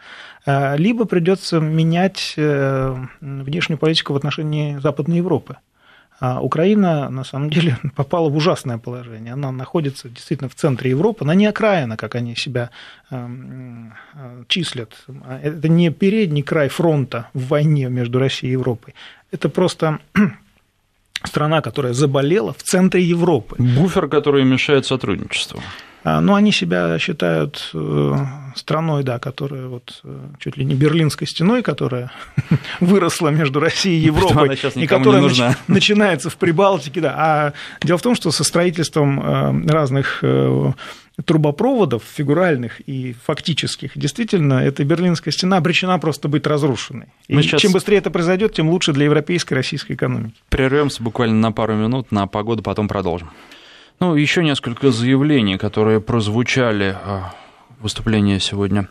А, 0.45 0.77
либо 0.77 1.05
придется 1.05 1.61
менять 1.61 2.35
э, 2.37 2.97
внешнюю 3.21 3.79
политику 3.79 4.13
в 4.13 4.17
отношении 4.17 4.79
Западной 4.79 5.19
Европы. 5.19 5.57
А 6.19 6.41
Украина, 6.41 7.11
на 7.11 7.25
самом 7.25 7.51
деле, 7.51 7.77
попала 7.97 8.29
в 8.31 8.37
ужасное 8.37 8.79
положение. 8.79 9.35
Она 9.35 9.53
находится 9.53 10.09
действительно 10.09 10.49
в 10.49 10.55
центре 10.55 10.91
Европы, 10.91 11.25
она 11.25 11.35
не 11.35 11.47
окраина, 11.47 11.97
как 11.97 12.15
они 12.15 12.35
себя 12.37 12.71
эм, 13.11 13.93
э, 14.15 14.45
числят. 14.49 14.93
Это 15.43 15.69
не 15.69 15.91
передний 15.91 16.43
край 16.43 16.69
фронта 16.69 17.29
в 17.35 17.49
войне 17.49 17.89
между 17.89 18.19
Россией 18.19 18.51
и 18.51 18.53
Европой. 18.53 18.95
Это 19.31 19.49
просто 19.49 19.99
страна, 21.25 21.61
которая 21.61 21.93
заболела 21.93 22.55
в 22.55 22.63
центре 22.63 23.03
Европы. 23.03 23.57
Буфер, 23.59 24.09
который 24.09 24.45
мешает 24.45 24.87
сотрудничеству. 24.87 25.61
А, 26.07 26.21
Но 26.21 26.29
ну, 26.29 26.35
они 26.37 26.53
себя 26.53 26.97
считают 27.01 27.71
э, 27.75 28.15
страной, 28.55 29.03
да, 29.03 29.19
которая 29.19 29.67
вот 29.67 30.03
э, 30.05 30.19
чуть 30.39 30.57
ли 30.57 30.65
не 30.65 30.77
берлинской 30.77 31.27
стеной, 31.27 31.63
которая 31.63 32.13
выросла 32.81 33.31
между 33.31 33.59
Россией 33.59 34.03
и 34.03 34.05
Европой, 34.05 34.57
и 34.77 34.87
которая 34.87 35.23
нач- 35.23 35.57
начинается 35.67 36.31
в 36.31 36.37
Прибалтике, 36.37 37.01
да. 37.01 37.15
А 37.19 37.53
дело 37.85 37.99
в 37.99 38.03
том, 38.03 38.15
что 38.15 38.31
со 38.31 38.45
строительством 38.45 39.21
э, 39.21 39.69
разных 39.69 40.23
трубопроводов 41.25 42.05
фигуральных 42.05 42.81
и 42.87 43.17
фактических, 43.25 43.91
действительно, 43.97 44.65
эта 44.65 44.85
Берлинская 44.85 45.33
стена 45.33 45.57
обречена 45.57 45.99
просто 45.99 46.29
быть 46.29 46.47
разрушенной. 46.47 47.07
И 47.27 47.43
сейчас... 47.43 47.63
чем 47.63 47.73
быстрее 47.73 47.97
это 47.97 48.13
произойдет, 48.13 48.53
тем 48.53 48.69
лучше 48.69 48.93
для 48.93 49.07
европейской 49.07 49.55
и 49.55 49.57
российской 49.57 49.95
экономики. 49.95 50.37
Прервемся 50.51 51.03
буквально 51.03 51.41
на 51.41 51.51
пару 51.51 51.75
минут 51.75 52.13
на 52.13 52.29
погоду, 52.29 52.63
потом 52.63 52.87
продолжим. 52.87 53.29
Ну, 53.99 54.15
еще 54.15 54.45
несколько 54.45 54.91
заявлений, 54.91 55.57
которые 55.57 56.01
прозвучали 56.01 56.97
а, 57.03 57.35
в 57.81 57.87
сегодня. 58.41 58.89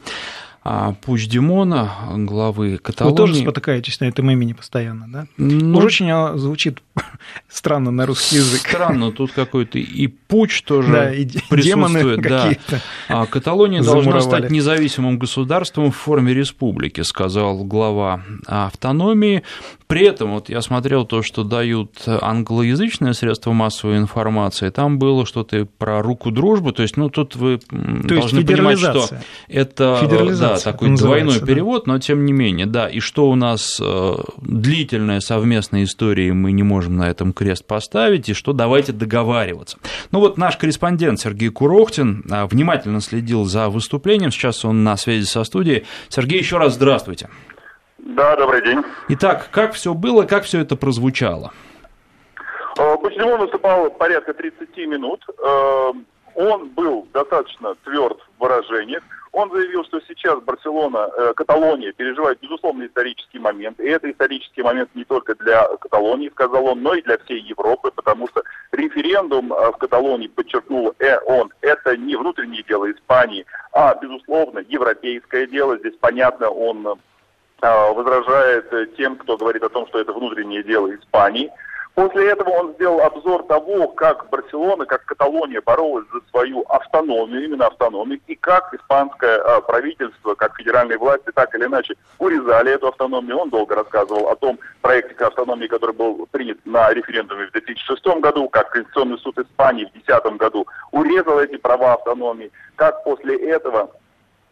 А 0.67 0.95
Пусть 0.99 1.29
Димона, 1.29 1.91
главы 2.15 2.79
Каталонии... 2.79 3.11
Вы 3.11 3.17
тоже 3.17 3.35
спотыкаетесь 3.35 3.99
на 3.99 4.05
этом 4.05 4.31
имени 4.31 4.53
постоянно, 4.53 5.05
да? 5.07 5.27
Ну, 5.37 5.77
Уж 5.77 5.85
очень 5.85 6.39
звучит 6.39 6.81
странно 7.49 7.91
на 7.91 8.07
русский 8.07 8.37
язык. 8.37 8.61
Странно, 8.61 9.11
тут 9.11 9.31
какой-то 9.31 9.77
и 9.77 10.07
Пуч 10.07 10.63
тоже 10.63 10.91
да, 10.91 11.13
и 11.13 11.27
присутствует. 11.51 12.19
Да. 12.21 12.51
А 13.09 13.27
Каталония 13.27 13.83
должна 13.83 14.19
стать 14.21 14.49
независимым 14.49 15.19
государством 15.19 15.91
в 15.91 15.95
форме 15.95 16.33
республики, 16.33 17.01
сказал 17.01 17.63
глава 17.63 18.23
автономии. 18.47 19.43
При 19.87 20.03
этом 20.07 20.33
вот 20.33 20.49
я 20.49 20.61
смотрел 20.61 21.05
то, 21.05 21.21
что 21.21 21.43
дают 21.43 22.01
англоязычные 22.07 23.13
средства 23.13 23.51
массовой 23.51 23.97
информации, 23.97 24.69
там 24.71 24.97
было 24.97 25.27
что-то 25.27 25.67
про 25.77 26.01
руку 26.01 26.31
дружбы, 26.31 26.71
то 26.71 26.81
есть, 26.81 26.97
ну, 26.97 27.09
тут 27.09 27.35
вы 27.35 27.59
то 27.59 28.07
должны 28.07 28.43
понимать, 28.43 28.79
что 28.79 29.07
это 29.47 29.99
да, 30.39 30.54
такой 30.63 30.95
двойной 30.95 31.39
да. 31.39 31.45
перевод, 31.45 31.87
но 31.87 31.99
тем 31.99 32.25
не 32.25 32.33
менее, 32.33 32.65
да, 32.65 32.87
и 32.87 32.99
что 32.99 33.29
у 33.29 33.35
нас 33.35 33.79
э, 33.81 34.13
длительная 34.37 35.19
совместная 35.19 35.83
история, 35.83 36.27
и 36.27 36.31
мы 36.31 36.51
не 36.51 36.63
можем 36.63 36.97
на 36.97 37.09
этом 37.09 37.33
крест 37.33 37.65
поставить, 37.65 38.29
и 38.29 38.33
что 38.33 38.53
давайте 38.53 38.91
договариваться. 38.91 39.77
Ну 40.11 40.19
вот 40.19 40.37
наш 40.37 40.57
корреспондент 40.57 41.19
Сергей 41.19 41.49
Курохтин 41.49 42.23
э, 42.29 42.45
внимательно 42.45 43.01
следил 43.01 43.45
за 43.45 43.69
выступлением, 43.69 44.31
сейчас 44.31 44.65
он 44.65 44.83
на 44.83 44.97
связи 44.97 45.25
со 45.25 45.43
студией. 45.43 45.85
Сергей, 46.09 46.39
еще 46.39 46.57
раз 46.57 46.73
здравствуйте. 46.73 47.29
Да, 47.97 48.35
добрый 48.35 48.63
день. 48.63 48.83
Итак, 49.09 49.49
как 49.51 49.73
все 49.73 49.93
было, 49.93 50.23
как 50.23 50.43
все 50.43 50.59
это 50.59 50.75
прозвучало? 50.75 51.51
Почему 52.75 53.37
выступал 53.37 53.89
порядка 53.89 54.33
30 54.33 54.77
минут. 54.87 55.23
Э, 55.43 55.91
он 56.35 56.69
был 56.69 57.07
достаточно 57.13 57.75
тверд 57.85 58.17
в 58.37 58.41
выражениях. 58.41 59.03
Он 59.35 59.51
заявил, 59.51 59.83
что 59.83 59.99
сейчас 60.07 60.39
Барселона, 60.39 61.09
э, 61.17 61.33
Каталония 61.35 61.91
переживает 61.91 62.39
безусловно 62.39 62.85
исторический 62.85 63.37
момент. 63.37 63.77
И 63.81 63.83
это 63.83 64.09
исторический 64.09 64.63
момент 64.63 64.89
не 64.95 65.03
только 65.03 65.35
для 65.35 65.67
Каталонии, 65.75 66.29
сказал 66.29 66.65
он, 66.67 66.81
но 66.81 66.93
и 66.93 67.01
для 67.01 67.17
всей 67.17 67.41
Европы, 67.41 67.91
потому 67.91 68.29
что 68.29 68.43
референдум 68.71 69.51
э, 69.51 69.71
в 69.71 69.77
Каталонии, 69.77 70.27
подчеркнул 70.29 70.95
э, 70.99 71.17
он, 71.25 71.51
это 71.59 71.97
не 71.97 72.15
внутреннее 72.15 72.63
дело 72.63 72.89
Испании, 72.89 73.45
а, 73.73 73.93
безусловно, 73.95 74.59
европейское 74.59 75.47
дело. 75.47 75.77
Здесь 75.79 75.95
понятно, 75.99 76.49
он 76.49 76.97
а, 77.61 77.91
возражает 77.91 78.95
тем, 78.95 79.17
кто 79.17 79.35
говорит 79.35 79.63
о 79.63 79.69
том, 79.69 79.85
что 79.87 79.99
это 79.99 80.13
внутреннее 80.13 80.63
дело 80.63 80.95
Испании. 80.95 81.51
После 81.95 82.29
этого 82.29 82.49
он 82.49 82.73
сделал 82.73 82.99
обзор 83.01 83.43
того, 83.43 83.87
как 83.87 84.29
Барселона, 84.29 84.85
как 84.85 85.05
Каталония 85.05 85.61
боролась 85.61 86.05
за 86.11 86.19
свою 86.29 86.63
автономию, 86.63 87.45
именно 87.45 87.67
автономию, 87.67 88.19
и 88.27 88.35
как 88.35 88.73
испанское 88.73 89.37
а, 89.37 89.61
правительство, 89.61 90.35
как 90.35 90.57
федеральные 90.57 90.97
власти, 90.97 91.31
так 91.33 91.55
или 91.55 91.63
иначе 91.63 91.95
урезали 92.19 92.73
эту 92.73 92.89
автономию. 92.89 93.37
Он 93.37 93.49
долго 93.49 93.75
рассказывал 93.75 94.27
о 94.27 94.35
том 94.35 94.59
проекте 94.81 95.15
автономии, 95.23 95.67
который 95.67 95.95
был 95.95 96.27
принят 96.31 96.57
на 96.65 96.93
референдуме 96.93 97.47
в 97.47 97.51
2006 97.53 98.05
году, 98.19 98.49
как 98.49 98.71
Конституционный 98.71 99.17
суд 99.19 99.39
Испании 99.39 99.85
в 99.85 99.93
2010 99.93 100.37
году 100.37 100.67
урезал 100.91 101.39
эти 101.39 101.55
права 101.55 101.93
автономии, 101.93 102.51
как 102.75 103.05
после 103.05 103.37
этого 103.51 103.89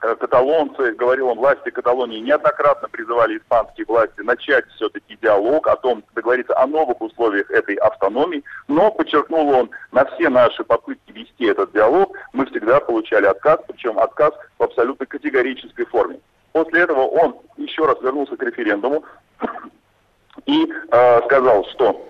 каталонцы, 0.04 0.92
говорил 0.94 1.30
он, 1.30 1.38
власти 1.38 1.70
Каталонии 1.70 2.20
неоднократно 2.20 2.89
призывали 2.89 3.38
испанские 3.38 3.86
власти 3.86 4.20
начать 4.22 4.66
все-таки 4.76 5.18
диалог 5.22 5.68
о 5.68 5.78
том, 5.78 6.04
договориться 6.13 6.58
о 6.58 6.68
новых 6.68 7.00
условиях 7.02 7.50
этой 7.50 7.76
автономии, 7.76 8.44
но, 8.68 8.92
подчеркнул 8.92 9.50
он, 9.50 9.70
на 9.92 10.04
все 10.06 10.28
наши 10.28 10.63
попытки 10.66 11.12
вести 11.12 11.46
этот 11.46 11.72
диалог 11.72 12.16
мы 12.34 12.46
всегда 12.48 12.82
получали 12.82 13.26
отказ, 13.26 13.60
причем 13.68 13.98
отказ 13.98 14.34
в 14.60 14.63
абсолютно 14.63 15.06
категорической 15.06 15.86
форме. 15.86 16.20
После 16.52 16.82
этого 16.82 17.02
он 17.02 17.38
еще 17.56 17.86
раз 17.86 18.02
вернулся 18.02 18.36
к 18.36 18.44
референдуму 18.44 19.06
и 20.46 20.68
э, 20.92 21.22
сказал, 21.26 21.66
что 21.72 22.10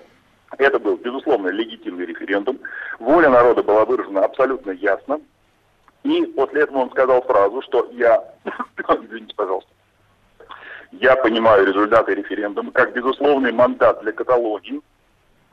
это 0.58 0.80
был, 0.80 0.98
безусловно, 0.98 1.50
легитимный 1.50 2.06
референдум. 2.06 2.60
Воля 3.00 3.30
народа 3.30 3.62
была 3.62 3.86
выражена 3.86 4.26
абсолютно 4.26 4.72
ясно. 4.72 5.20
И 6.04 6.26
после 6.28 6.64
этого 6.64 6.80
он 6.80 6.92
сказал 6.92 7.22
фразу, 7.22 7.62
что 7.62 7.90
я, 7.94 8.24
извините, 9.04 9.34
пожалуйста, 9.36 9.70
я 10.92 11.16
понимаю 11.16 11.66
результаты 11.66 12.14
референдума 12.14 12.72
как 12.72 12.94
безусловный 12.94 13.52
мандат 13.52 14.02
для 14.02 14.12
Каталонии 14.12 14.82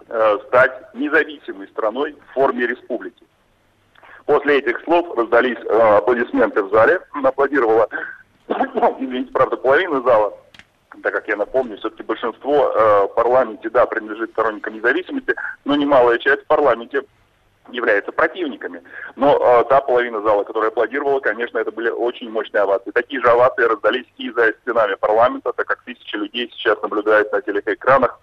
э, 0.09 0.39
стать 0.49 0.95
независимой 0.95 1.69
страной 1.69 2.15
в 2.15 2.35
форме 2.35 2.67
республики. 2.67 3.25
После 4.27 4.59
этих 4.59 4.83
слов 4.83 5.17
раздались 5.17 5.59
э, 5.59 5.97
аплодисменты 5.97 6.63
в 6.63 6.71
зале, 6.71 7.01
аплодировала, 7.23 7.89
извините, 8.49 9.33
правда, 9.33 9.57
половина 9.57 10.03
зала. 10.03 10.35
так 11.03 11.13
как 11.13 11.29
я 11.29 11.37
напомню, 11.37 11.79
все-таки 11.79 12.03
большинство 12.03 12.73
э, 12.73 13.05
в 13.05 13.15
парламенте, 13.15 13.71
да, 13.71 13.87
принадлежит 13.87 14.31
сторонникам 14.33 14.75
независимости, 14.75 15.35
но 15.65 15.77
немалая 15.77 16.19
часть 16.19 16.43
в 16.43 16.47
парламенте 16.47 17.03
являются 17.73 18.13
противниками. 18.13 18.83
Но 19.17 19.37
э, 19.37 19.65
та 19.69 19.81
половина 19.81 20.21
зала, 20.23 20.45
которая 20.45 20.71
аплодировала, 20.71 21.21
конечно, 21.21 21.59
это 21.59 21.71
были 21.71 21.91
очень 21.91 22.31
мощные 22.31 22.63
овации. 22.63 22.91
Такие 22.91 23.21
же 23.21 23.29
овации 23.29 23.63
раздались 23.63 24.07
и 24.19 24.31
за 24.31 24.53
стенами 24.63 24.95
парламента, 24.95 25.53
так 25.53 25.67
как 25.67 25.83
тысячи 25.83 26.17
людей 26.17 26.51
сейчас 26.53 26.81
наблюдают 26.83 27.33
на 27.33 27.41
телеэкранах 27.43 28.21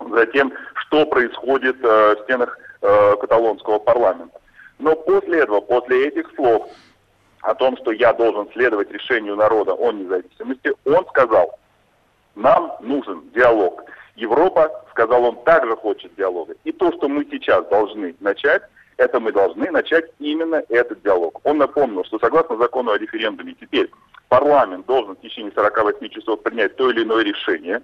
за 0.00 0.26
тем, 0.26 0.52
что 0.74 1.06
происходит 1.06 1.76
э, 1.82 2.16
в 2.16 2.22
стенах 2.24 2.58
э, 2.82 3.16
каталонского 3.20 3.78
парламента. 3.78 4.40
Но 4.78 4.94
после 4.94 5.40
этого, 5.40 5.60
после 5.60 6.08
этих 6.08 6.30
слов 6.36 6.68
о 7.42 7.54
том, 7.54 7.76
что 7.78 7.92
я 7.92 8.12
должен 8.12 8.50
следовать 8.52 8.90
решению 8.90 9.36
народа 9.36 9.72
о 9.72 9.92
независимости, 9.92 10.72
он 10.84 11.06
сказал, 11.08 11.58
нам 12.34 12.76
нужен 12.80 13.30
диалог. 13.34 13.84
Европа, 14.16 14.84
сказал 14.90 15.24
он, 15.24 15.42
также 15.44 15.76
хочет 15.76 16.14
диалога. 16.16 16.54
И 16.64 16.72
то, 16.72 16.92
что 16.92 17.08
мы 17.08 17.24
сейчас 17.30 17.66
должны 17.68 18.14
начать, 18.20 18.62
это 18.98 19.20
мы 19.20 19.32
должны 19.32 19.70
начать 19.70 20.10
именно 20.18 20.62
этот 20.68 21.02
диалог. 21.02 21.40
Он 21.44 21.58
напомнил, 21.58 22.04
что 22.04 22.18
согласно 22.18 22.56
закону 22.56 22.90
о 22.90 22.98
референдуме 22.98 23.54
теперь 23.58 23.90
парламент 24.28 24.86
должен 24.86 25.16
в 25.16 25.20
течение 25.20 25.52
48 25.54 26.08
часов 26.08 26.42
принять 26.42 26.76
то 26.76 26.90
или 26.90 27.04
иное 27.04 27.22
решение. 27.22 27.80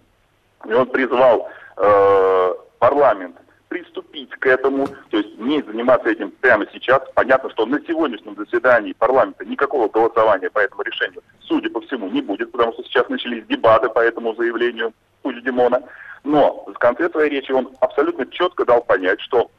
И 0.67 0.73
он 0.73 0.87
призвал 0.87 1.49
э, 1.77 2.55
парламент 2.79 3.37
приступить 3.69 4.31
к 4.31 4.47
этому, 4.47 4.87
то 5.11 5.19
есть 5.19 5.39
не 5.39 5.63
заниматься 5.63 6.11
этим 6.11 6.33
прямо 6.33 6.67
сейчас. 6.73 7.01
Понятно, 7.15 7.51
что 7.51 7.65
на 7.65 7.81
сегодняшнем 7.87 8.37
заседании 8.37 8.93
парламента 8.93 9.45
никакого 9.45 9.89
голосования 9.89 10.51
по 10.51 10.59
этому 10.59 10.83
решению, 10.83 11.23
судя 11.41 11.71
по 11.71 11.81
всему, 11.81 12.09
не 12.09 12.23
будет, 12.23 12.51
потому 12.51 12.73
что 12.73 12.83
сейчас 12.85 13.09
начались 13.09 13.47
дебаты 13.47 13.89
по 13.89 14.01
этому 14.01 14.35
заявлению 14.35 14.93
Пучдемона. 15.23 15.83
Но 16.25 16.65
в 16.67 16.75
конце 16.75 17.09
своей 17.11 17.31
речи 17.31 17.53
он 17.53 17.71
абсолютно 17.81 18.27
четко 18.27 18.65
дал 18.65 18.83
понять, 18.83 19.21
что 19.21 19.51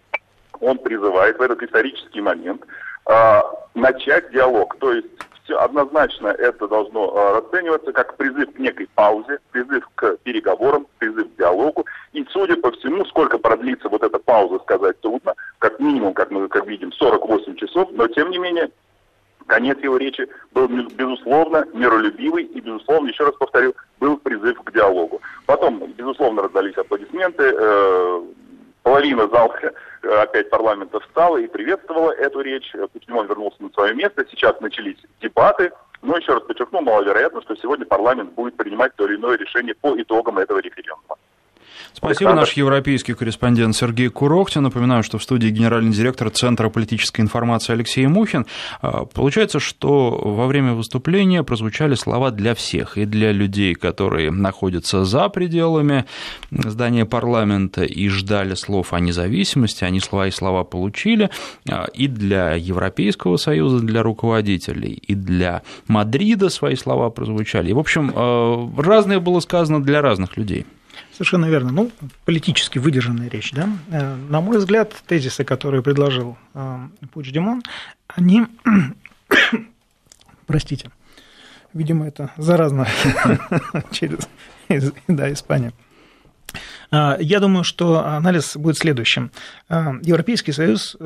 он 0.61 0.77
призывает 0.77 1.37
в 1.37 1.41
этот 1.41 1.61
исторический 1.63 2.21
момент 2.21 2.63
э, 3.09 3.41
начать 3.73 4.31
диалог. 4.31 4.77
То 4.79 4.93
есть 4.93 5.07
все 5.43 5.57
однозначно 5.57 6.27
это 6.27 6.67
должно 6.67 7.13
э, 7.13 7.37
расцениваться 7.37 7.91
как 7.91 8.17
призыв 8.17 8.53
к 8.53 8.59
некой 8.59 8.87
паузе, 8.95 9.39
призыв 9.51 9.87
к 9.95 10.17
переговорам, 10.23 10.87
призыв 10.97 11.27
к 11.33 11.37
диалогу. 11.37 11.85
И 12.13 12.25
судя 12.31 12.57
по 12.57 12.71
всему, 12.71 13.05
сколько 13.05 13.37
продлится 13.37 13.89
вот 13.89 14.03
эта 14.03 14.19
пауза, 14.19 14.59
сказать 14.59 14.99
трудно. 15.01 15.35
Как 15.59 15.79
минимум, 15.79 16.13
как 16.13 16.31
мы 16.31 16.47
как 16.47 16.65
видим, 16.67 16.91
48 16.91 17.55
часов, 17.55 17.89
но 17.91 18.07
тем 18.07 18.31
не 18.31 18.37
менее 18.37 18.69
Конец 19.47 19.77
его 19.79 19.97
речи 19.97 20.27
был, 20.53 20.67
безусловно, 20.67 21.67
миролюбивый 21.73 22.45
и, 22.45 22.59
безусловно, 22.59 23.09
еще 23.09 23.25
раз 23.25 23.35
повторю, 23.35 23.75
был 23.99 24.17
призыв 24.17 24.59
к 24.63 24.71
диалогу. 24.71 25.21
Потом, 25.45 25.83
безусловно, 25.95 26.41
раздались 26.41 26.75
аплодисменты. 26.77 27.43
Э, 27.55 28.21
половина 28.85 29.27
зала 29.27 29.51
э, 29.63 30.09
опять 30.21 30.49
парламента 30.51 30.99
встала 30.99 31.37
и 31.37 31.47
приветствовала 31.47 32.11
эту 32.11 32.41
речь. 32.41 32.71
Путин 32.93 33.15
вернулся 33.27 33.61
на 33.63 33.69
свое 33.71 33.95
место. 33.95 34.25
Сейчас 34.29 34.61
начались 34.61 34.97
дебаты. 35.19 35.71
Но 36.03 36.15
еще 36.15 36.33
раз 36.33 36.43
подчеркну, 36.43 36.81
маловероятно, 36.81 37.41
что 37.41 37.55
сегодня 37.55 37.85
парламент 37.85 38.33
будет 38.33 38.55
принимать 38.55 38.95
то 38.95 39.07
или 39.07 39.15
иное 39.15 39.37
решение 39.37 39.73
по 39.73 39.99
итогам 39.99 40.37
этого 40.37 40.59
референдума. 40.59 41.17
Спасибо, 41.93 42.33
наш 42.33 42.53
европейский 42.53 43.13
корреспондент 43.13 43.75
Сергей 43.75 44.09
Курохтин. 44.09 44.63
Напоминаю, 44.63 45.03
что 45.03 45.17
в 45.17 45.23
студии 45.23 45.49
генеральный 45.49 45.91
директор 45.91 46.29
Центра 46.29 46.69
политической 46.69 47.21
информации 47.21 47.73
Алексей 47.73 48.05
Мухин. 48.07 48.45
А, 48.81 49.05
получается, 49.05 49.59
что 49.59 50.11
во 50.11 50.47
время 50.47 50.73
выступления 50.73 51.43
прозвучали 51.43 51.95
слова 51.95 52.31
для 52.31 52.53
всех, 52.53 52.97
и 52.97 53.05
для 53.05 53.31
людей, 53.31 53.75
которые 53.75 54.31
находятся 54.31 55.05
за 55.05 55.29
пределами 55.29 56.05
здания 56.51 57.05
парламента 57.05 57.83
и 57.83 58.07
ждали 58.09 58.55
слов 58.55 58.93
о 58.93 58.99
независимости, 58.99 59.83
они 59.83 59.99
слова 59.99 60.27
и 60.27 60.31
слова 60.31 60.63
получили, 60.63 61.29
а, 61.69 61.85
и 61.93 62.07
для 62.07 62.53
Европейского 62.53 63.37
союза, 63.37 63.79
для 63.79 64.03
руководителей, 64.03 65.01
и 65.07 65.15
для 65.15 65.61
Мадрида 65.87 66.49
свои 66.49 66.75
слова 66.75 67.09
прозвучали. 67.09 67.69
И, 67.69 67.73
в 67.73 67.79
общем, 67.79 68.11
а, 68.13 68.69
разное 68.77 69.19
было 69.19 69.39
сказано 69.39 69.81
для 69.81 70.01
разных 70.01 70.37
людей. 70.37 70.65
Совершенно 71.15 71.45
верно. 71.45 71.71
Ну, 71.71 71.91
политически 72.25 72.77
выдержанная 72.77 73.29
речь, 73.29 73.53
да. 73.53 73.69
Э, 73.89 74.15
на 74.15 74.41
мой 74.41 74.57
взгляд, 74.57 74.93
тезисы, 75.07 75.45
которые 75.45 75.81
предложил 75.81 76.37
э, 76.53 76.87
Пуч 77.13 77.31
Димон, 77.31 77.63
они, 78.07 78.47
простите, 80.45 80.91
видимо, 81.73 82.05
это 82.05 82.31
заразно 82.35 82.85
через 83.91 84.27
да, 85.07 85.31
Испанию. 85.31 85.71
Э, 86.91 87.15
я 87.21 87.39
думаю, 87.39 87.63
что 87.63 88.05
анализ 88.05 88.57
будет 88.57 88.77
следующим. 88.77 89.31
Европейский 89.69 90.51
Союз 90.51 90.97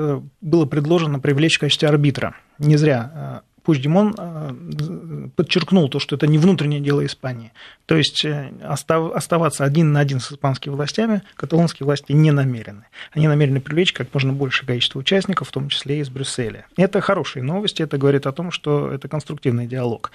было 0.42 0.66
предложено 0.66 1.20
привлечь 1.20 1.58
в 1.58 1.60
качестве 1.60 1.88
арбитра. 1.88 2.36
Не 2.58 2.78
зря 2.78 3.44
Пучдемон 3.64 4.16
э, 4.18 5.28
подчеркнул 5.36 5.90
то, 5.90 6.00
что 6.00 6.16
это 6.16 6.28
не 6.28 6.38
внутреннее 6.38 6.80
дело 6.80 7.06
Испании. 7.06 7.52
То 7.86 7.96
есть 7.96 8.24
э, 8.26 8.52
оставаться 8.64 9.64
один 9.64 9.92
на 9.92 10.00
один 10.00 10.20
с 10.20 10.32
испанскими 10.32 10.74
властями 10.74 11.22
каталонские 11.36 11.86
власти 11.86 12.12
не 12.12 12.32
намерены. 12.32 12.86
Они 13.14 13.28
намерены 13.28 13.62
привлечь 13.62 13.94
как 13.94 14.14
можно 14.14 14.34
большее 14.34 14.68
количество 14.68 15.00
участников, 15.00 15.50
в 15.50 15.52
том 15.52 15.70
числе 15.70 15.98
и 15.98 16.02
из 16.02 16.10
Брюсселя. 16.10 16.66
Это 16.78 17.02
хорошие 17.02 17.44
новости, 17.44 17.82
это 17.82 17.98
говорит 17.98 18.28
о 18.28 18.32
том, 18.32 18.52
что 18.52 18.92
это 18.92 19.08
конструктивный 19.08 19.68
диалог. 19.68 20.12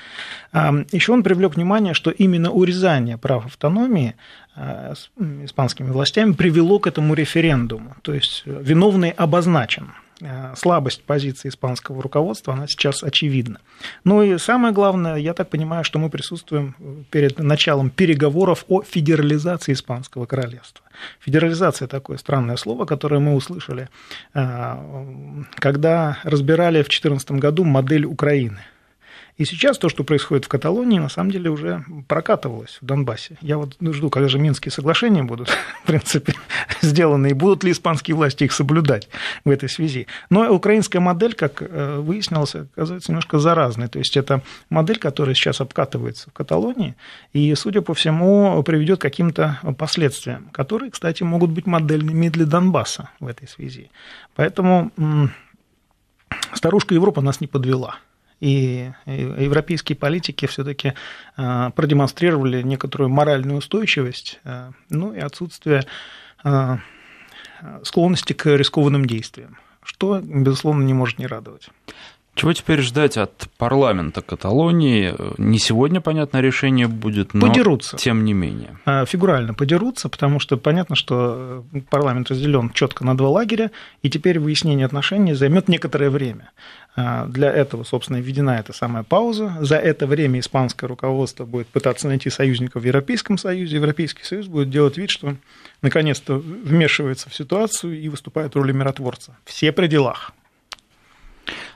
А, 0.53 0.73
Еще 0.93 1.13
он 1.13 1.23
привлек 1.23 1.57
внимание, 1.57 1.95
что 1.95 2.11
именно 2.11 2.51
урезание 2.51 3.19
прав 3.19 3.47
автономии 3.47 4.15
э, 4.57 4.95
испанскими 5.45 5.91
властями 5.91 6.33
привело 6.33 6.79
к 6.79 6.87
этому 6.87 7.15
референдуму. 7.15 7.97
То 8.03 8.15
есть 8.15 8.43
виновный 8.45 9.11
обозначен. 9.11 9.93
Э, 10.27 10.55
слабость 10.57 11.05
позиции 11.05 11.51
испанского 11.51 12.03
руководства, 12.03 12.55
она 12.55 12.67
сейчас 12.67 13.03
очевидна. 13.03 13.59
Ну 14.05 14.23
и 14.23 14.39
самое 14.39 14.73
главное, 14.73 15.17
я 15.17 15.35
так 15.35 15.51
понимаю, 15.51 15.85
что 15.85 15.99
мы 15.99 16.09
присутствуем 16.09 16.75
перед 17.11 17.39
началом 17.39 17.91
переговоров 17.91 18.65
о 18.69 18.81
федерализации 18.81 19.75
испанского 19.75 20.25
королевства. 20.25 20.83
Федерализация– 21.21 21.89
такое 21.89 22.17
странное 22.17 22.57
слово, 22.57 22.87
которое 22.87 23.19
мы 23.19 23.35
услышали, 23.35 23.91
э, 24.33 25.45
когда 25.57 26.19
разбирали 26.23 26.79
в 26.79 26.89
2014 26.89 27.33
году 27.33 27.65
модель 27.65 28.07
Украины– 28.07 28.61
и 29.37 29.45
сейчас 29.45 29.79
то, 29.79 29.89
что 29.89 30.05
происходит 30.05 30.45
в 30.45 30.49
Каталонии, 30.49 31.01
на 31.01 31.09
самом 31.09 31.33
деле 31.33 31.51
уже 31.51 31.85
прокатывалось 32.07 32.79
в 32.81 32.87
Донбассе. 32.87 33.37
Я 33.41 33.59
вот 33.59 33.77
жду, 33.81 34.09
когда 34.09 34.29
же 34.29 34.39
Минские 34.39 34.71
соглашения 34.71 35.25
будут, 35.25 35.49
в 35.83 35.87
принципе, 35.87 36.35
сделаны, 36.83 37.31
и 37.31 37.33
будут 37.33 37.65
ли 37.65 37.73
испанские 37.73 38.15
власти 38.15 38.45
их 38.45 38.53
соблюдать 38.53 39.09
в 39.45 39.51
этой 39.51 39.69
связи. 39.69 40.07
Но 40.31 40.55
украинская 40.55 41.03
модель, 41.03 41.35
как 41.35 41.63
э, 41.63 41.99
выяснилось, 41.99 42.55
оказывается 42.55 43.11
немножко 43.11 43.41
заразной. 43.41 43.89
То 43.89 43.99
есть 43.99 44.17
это 44.17 44.41
модель, 44.71 44.99
которая 44.99 45.35
сейчас 45.35 45.61
обкатывается 45.61 46.31
в 46.31 46.33
Каталонии, 46.33 46.95
и, 47.33 47.53
судя 47.57 47.83
по 47.83 47.93
всему, 47.93 48.63
приведет 48.63 49.01
к 49.01 49.03
каким-то 49.03 49.59
последствиям, 49.77 50.49
которые, 50.53 50.93
кстати, 50.93 51.25
могут 51.25 51.51
быть 51.51 51.67
модельными 51.67 52.29
для 52.29 52.47
Донбасса 52.47 53.11
в 53.19 53.27
этой 53.27 53.49
связи. 53.49 53.91
Поэтому 54.37 54.93
старушка 56.53 56.95
Европа 56.95 57.21
нас 57.21 57.41
не 57.41 57.49
подвела 57.49 57.99
и 58.45 58.93
европейские 59.07 59.97
политики 59.97 60.45
все-таки 60.47 60.93
э, 61.39 61.71
продемонстрировали 61.75 62.61
некоторую 62.61 63.09
моральную 63.09 63.57
устойчивость, 63.57 64.39
э, 64.45 64.71
ну 64.91 65.15
и 65.15 65.19
отсутствие 65.19 65.85
э, 66.45 66.77
склонности 67.85 68.35
к 68.35 68.55
рискованным 68.55 69.07
действиям, 69.07 69.57
что, 69.83 70.21
безусловно, 70.23 70.83
не 70.83 70.93
может 70.93 71.19
не 71.19 71.27
радовать. 71.27 71.71
Чего 72.35 72.53
теперь 72.53 72.81
ждать 72.81 73.17
от 73.17 73.49
парламента 73.59 74.21
Каталонии? 74.21 75.15
Не 75.39 75.59
сегодня, 75.59 76.01
понятно, 76.01 76.41
решение 76.41 76.89
будет, 76.89 77.33
но 77.33 77.49
подерутся. 77.49 77.97
тем 77.97 78.25
не 78.25 78.33
менее. 78.33 78.77
А, 78.85 79.05
фигурально 79.07 79.55
подерутся, 79.55 80.09
потому 80.09 80.41
что 80.41 80.57
понятно, 80.57 80.97
что 80.97 81.65
парламент 81.91 82.31
разделен 82.31 82.71
четко 82.71 83.05
на 83.05 83.17
два 83.17 83.29
лагеря, 83.29 83.71
и 84.03 84.11
теперь 84.11 84.41
выяснение 84.41 84.85
отношений 84.85 85.35
займет 85.35 85.69
некоторое 85.69 86.11
время. 86.11 86.51
А, 86.97 87.27
для 87.27 87.53
этого, 87.53 87.85
собственно, 87.85 88.19
введена 88.19 88.59
эта 88.59 88.73
самая 88.73 89.05
пауза. 89.05 89.57
За 89.61 89.77
это 89.77 90.07
время 90.07 90.41
испанское 90.41 90.89
руководство 90.89 91.45
будет 91.45 91.69
пытаться 91.69 92.09
найти 92.09 92.31
союзников 92.31 92.83
в 92.83 92.87
Европейском 92.87 93.39
Союзе. 93.39 93.77
Европейский 93.77 94.25
Союз 94.25 94.47
будет 94.47 94.71
делать 94.71 94.97
вид, 94.97 95.11
что 95.11 95.37
наконец-то 95.83 96.35
вмешивается 96.35 97.31
в 97.31 97.35
ситуацию 97.35 98.01
и 98.01 98.09
выступает 98.09 98.55
в 98.55 98.57
роли 98.57 98.73
миротворца. 98.73 99.37
Все 99.45 99.71
при 99.71 99.87
делах. 99.87 100.33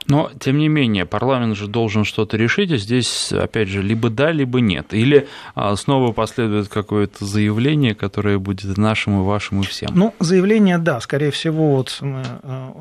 Но, 0.09 0.31
тем 0.40 0.59
не 0.59 0.68
менее, 0.68 1.05
парламент 1.05 1.57
же 1.57 1.66
должен 1.66 2.05
что-то 2.05 2.38
решить, 2.38 2.73
а 2.73 2.79
здесь, 2.79 3.31
опять 3.31 3.68
же, 3.68 3.83
либо 3.83 4.09
да, 4.09 4.33
либо 4.33 4.61
нет. 4.61 4.94
Или 4.94 5.29
а, 5.55 5.77
снова 5.77 6.12
последует 6.12 6.68
какое-то 6.68 7.27
заявление, 7.27 7.94
которое 7.94 8.38
будет 8.38 8.79
нашим 8.79 9.21
и 9.21 9.25
вашим 9.25 9.61
и 9.61 9.66
всем. 9.66 9.90
Ну, 9.94 10.14
заявление, 10.18 10.79
да, 10.79 11.01
скорее 11.01 11.31
всего, 11.31 11.77
вот 11.77 11.99
мы 12.01 12.23
а, 12.25 12.73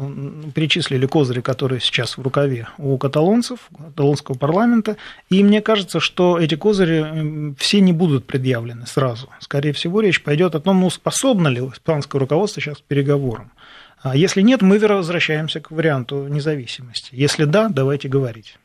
перечислили 0.55 1.05
козыри, 1.05 1.41
которые 1.41 1.81
сейчас 1.81 2.17
в 2.17 2.21
рукаве 2.21 2.69
у 2.77 2.97
каталонцев, 2.97 3.59
каталонского 3.77 4.35
парламента, 4.35 4.95
и 5.29 5.43
мне 5.43 5.61
кажется, 5.61 5.99
что 5.99 6.39
эти 6.39 6.55
козыри 6.55 7.53
все 7.57 7.81
не 7.81 7.91
будут 7.91 8.25
предъявлены 8.25 8.87
сразу. 8.87 9.27
Скорее 9.41 9.73
всего, 9.73 9.99
речь 9.99 10.23
пойдет 10.23 10.55
о 10.55 10.61
том, 10.61 10.79
ну, 10.79 10.89
способно 10.89 11.49
ли 11.49 11.59
испанское 11.59 12.21
руководство 12.21 12.61
сейчас 12.61 12.77
к 12.77 12.83
переговорам. 12.83 13.51
А 14.01 14.15
если 14.15 14.41
нет, 14.41 14.61
мы 14.61 14.79
возвращаемся 14.79 15.59
к 15.59 15.71
варианту 15.71 16.27
независимости. 16.27 17.09
Если 17.11 17.45
да, 17.45 17.69
давайте 17.69 18.07
говорить. 18.07 18.57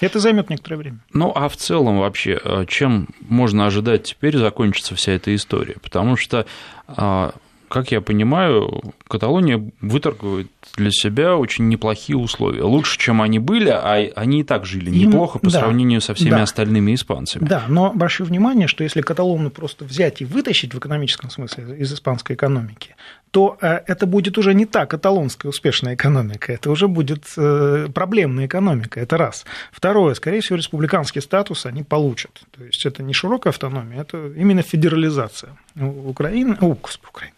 Это 0.00 0.18
займет 0.18 0.50
некоторое 0.50 0.76
время. 0.76 0.98
Ну, 1.12 1.32
а 1.34 1.48
в 1.48 1.56
целом 1.56 2.00
вообще, 2.00 2.40
э, 2.42 2.64
чем 2.66 3.08
можно 3.20 3.66
ожидать 3.66 4.02
теперь 4.02 4.36
закончится 4.36 4.96
вся 4.96 5.12
эта 5.12 5.34
история? 5.34 5.76
Потому 5.80 6.16
что 6.16 6.46
а, 6.88 7.32
как 7.74 7.90
я 7.90 8.00
понимаю, 8.00 8.82
Каталония 9.08 9.68
выторгует 9.80 10.48
для 10.76 10.92
себя 10.92 11.36
очень 11.36 11.68
неплохие 11.68 12.16
условия. 12.16 12.62
Лучше, 12.62 12.98
чем 12.98 13.20
они 13.20 13.40
были, 13.40 13.68
а 13.68 13.94
они 14.14 14.40
и 14.40 14.44
так 14.44 14.64
жили 14.64 14.90
неплохо 14.90 15.40
по 15.40 15.50
да, 15.50 15.58
сравнению 15.58 16.00
со 16.00 16.14
всеми 16.14 16.30
да, 16.30 16.42
остальными 16.42 16.94
испанцами. 16.94 17.44
Да, 17.44 17.64
но 17.68 17.92
большое 17.92 18.28
внимание, 18.28 18.68
что 18.68 18.84
если 18.84 19.00
Каталонию 19.00 19.50
просто 19.50 19.84
взять 19.84 20.20
и 20.20 20.24
вытащить 20.24 20.72
в 20.72 20.78
экономическом 20.78 21.30
смысле 21.30 21.76
из 21.78 21.92
испанской 21.92 22.36
экономики, 22.36 22.94
то 23.34 23.56
э, 23.60 23.80
это 23.88 24.06
будет 24.06 24.38
уже 24.38 24.54
не 24.54 24.64
та 24.64 24.86
каталонская 24.86 25.50
успешная 25.50 25.94
экономика, 25.96 26.52
это 26.52 26.70
уже 26.70 26.86
будет 26.86 27.24
э, 27.36 27.88
проблемная 27.92 28.46
экономика, 28.46 29.00
это 29.00 29.16
раз. 29.16 29.44
Второе, 29.72 30.14
скорее 30.14 30.40
всего, 30.40 30.56
республиканский 30.56 31.20
статус 31.20 31.66
они 31.66 31.82
получат. 31.82 32.30
То 32.56 32.64
есть 32.64 32.86
это 32.86 33.02
не 33.02 33.12
широкая 33.12 33.50
автономия, 33.50 34.02
это 34.02 34.32
именно 34.36 34.62
федерализация 34.62 35.50
Украины, 35.74 36.56
о, 36.60 36.74
господи, 36.74 37.08
Украины, 37.08 37.34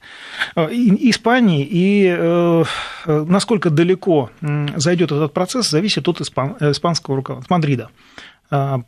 э, 0.56 1.08
Испании, 1.10 1.66
и 1.70 2.64
насколько 3.06 3.70
далеко 3.70 4.30
зайдет 4.76 5.12
этот 5.12 5.32
процесс, 5.32 5.70
зависит 5.70 6.08
от 6.08 6.20
испанского 6.20 7.16
руководства, 7.16 7.54
Мадрида. 7.54 7.88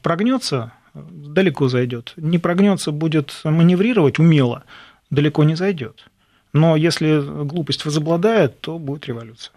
Прогнется, 0.03 0.73
далеко 0.95 1.69
зайдет. 1.69 2.13
Не 2.17 2.39
прогнется, 2.39 2.93
будет 2.93 3.41
маневрировать 3.45 4.19
умело, 4.19 4.63
далеко 5.11 5.45
не 5.45 5.57
зайдет. 5.57 6.05
Но 6.53 6.77
если 6.77 7.21
глупость 7.45 7.85
возобладает, 7.85 8.61
то 8.61 8.79
будет 8.79 9.07
революция. 9.07 9.53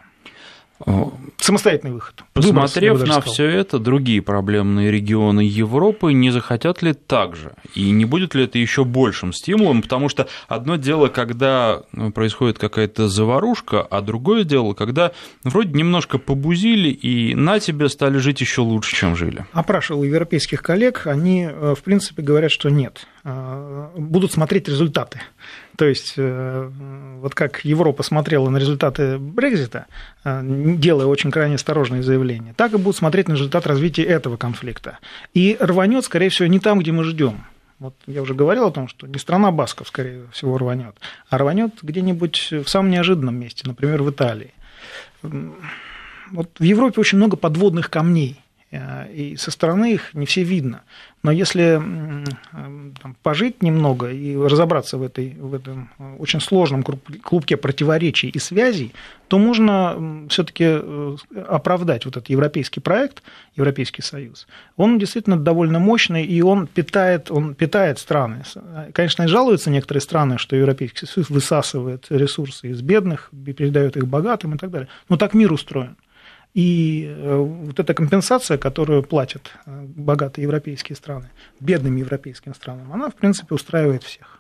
Самостоятельный 1.37 1.93
выход. 1.93 2.23
Посмотрев 2.33 2.93
Выбор, 2.93 3.07
на 3.07 3.21
все 3.21 3.45
это, 3.45 3.79
другие 3.79 4.21
проблемные 4.21 4.91
регионы 4.91 5.41
Европы 5.41 6.13
не 6.13 6.31
захотят 6.31 6.81
ли 6.81 6.93
так 6.93 7.35
же? 7.35 7.53
И 7.75 7.91
не 7.91 8.05
будет 8.05 8.35
ли 8.35 8.45
это 8.45 8.57
еще 8.57 8.83
большим 8.83 9.33
стимулом? 9.33 9.81
Потому 9.81 10.09
что 10.09 10.27
одно 10.47 10.75
дело, 10.75 11.07
когда 11.07 11.83
ну, 11.91 12.11
происходит 12.11 12.57
какая-то 12.57 13.07
заварушка, 13.07 13.81
а 13.81 14.01
другое 14.01 14.43
дело, 14.43 14.73
когда 14.73 15.11
вроде 15.43 15.77
немножко 15.77 16.17
побузили 16.17 16.89
и 16.89 17.35
на 17.35 17.59
тебе 17.59 17.89
стали 17.89 18.17
жить 18.17 18.41
еще 18.41 18.61
лучше, 18.61 18.95
чем 18.95 19.15
жили. 19.15 19.45
Опрашивал 19.53 20.03
европейских 20.03 20.61
коллег, 20.61 21.05
они, 21.05 21.47
э, 21.51 21.75
в 21.77 21.83
принципе, 21.83 22.21
говорят, 22.21 22.51
что 22.51 22.69
нет. 22.69 23.07
Э, 23.23 23.89
будут 23.97 24.31
смотреть 24.31 24.67
результаты. 24.67 25.21
То 25.77 25.85
есть, 25.85 26.15
э, 26.17 26.69
вот 27.21 27.33
как 27.33 27.63
Европа 27.63 28.03
смотрела 28.03 28.49
на 28.49 28.57
результаты 28.57 29.17
Брекзита, 29.17 29.87
э, 30.23 30.41
делая 30.43 31.05
очень 31.07 31.31
крайне 31.31 31.55
осторожные 31.55 32.03
заявления, 32.03 32.53
так 32.55 32.73
и 32.73 32.77
будут 32.77 32.97
смотреть 32.97 33.27
на 33.27 33.33
результат 33.33 33.67
развития 33.67 34.03
этого 34.03 34.37
конфликта. 34.37 34.99
И 35.33 35.57
рванет, 35.59 36.05
скорее 36.05 36.29
всего, 36.29 36.47
не 36.47 36.59
там, 36.59 36.79
где 36.79 36.91
мы 36.91 37.03
ждем. 37.03 37.45
Вот 37.79 37.95
я 38.05 38.21
уже 38.21 38.35
говорил 38.35 38.67
о 38.67 38.71
том, 38.71 38.87
что 38.87 39.07
не 39.07 39.17
страна 39.17 39.51
Басков, 39.51 39.87
скорее 39.87 40.27
всего, 40.31 40.57
рванет, 40.57 40.95
а 41.29 41.37
рванет 41.39 41.79
где-нибудь 41.81 42.49
в 42.51 42.67
самом 42.67 42.91
неожиданном 42.91 43.35
месте, 43.35 43.63
например, 43.65 44.03
в 44.03 44.11
Италии. 44.11 44.53
Вот 45.23 46.49
в 46.59 46.63
Европе 46.63 47.01
очень 47.01 47.17
много 47.17 47.37
подводных 47.37 47.89
камней. 47.89 48.39
Э, 48.71 49.11
и 49.11 49.35
со 49.35 49.51
стороны 49.51 49.93
их 49.93 50.13
не 50.13 50.25
все 50.25 50.43
видно. 50.43 50.81
Но 51.23 51.31
если 51.31 51.79
там, 53.01 53.15
пожить 53.21 53.61
немного 53.61 54.09
и 54.09 54.35
разобраться 54.35 54.97
в, 54.97 55.03
этой, 55.03 55.35
в 55.37 55.53
этом 55.53 55.89
э, 55.99 56.15
очень 56.17 56.39
сложном 56.39 56.83
клубке 56.83 57.57
противоречий 57.57 58.29
и 58.29 58.39
связей, 58.39 58.93
то 59.27 59.37
можно 59.37 60.25
все-таки 60.29 60.63
э, 60.67 61.15
оправдать 61.47 62.05
вот 62.05 62.17
этот 62.17 62.29
европейский 62.29 62.79
проект, 62.79 63.23
Европейский 63.55 64.01
Союз. 64.01 64.47
Он 64.77 64.97
действительно 64.97 65.37
довольно 65.37 65.79
мощный, 65.79 66.23
и 66.23 66.41
он 66.41 66.67
питает, 66.67 67.29
он 67.29 67.53
питает 67.53 67.99
страны. 67.99 68.43
Конечно, 68.93 69.27
жалуются 69.27 69.69
некоторые 69.69 70.01
страны, 70.01 70.37
что 70.37 70.55
Европейский 70.55 71.05
Союз 71.05 71.29
высасывает 71.29 72.07
ресурсы 72.09 72.69
из 72.69 72.81
бедных, 72.81 73.29
передает 73.45 73.97
их 73.97 74.07
богатым 74.07 74.55
и 74.55 74.57
так 74.57 74.71
далее. 74.71 74.87
Но 75.09 75.17
так 75.17 75.33
мир 75.33 75.51
устроен. 75.51 75.97
И 76.53 77.05
э, 77.07 77.37
вот 77.37 77.79
эта 77.79 77.93
компенсация, 77.93 78.57
которую 78.57 79.03
платят 79.03 79.51
э, 79.65 79.85
богатые 79.95 80.43
европейские 80.43 80.95
страны, 80.95 81.29
бедным 81.59 81.95
европейским 81.95 82.53
странам, 82.53 82.91
она, 82.91 83.09
в 83.09 83.15
принципе, 83.15 83.55
устраивает 83.55 84.03
всех. 84.03 84.39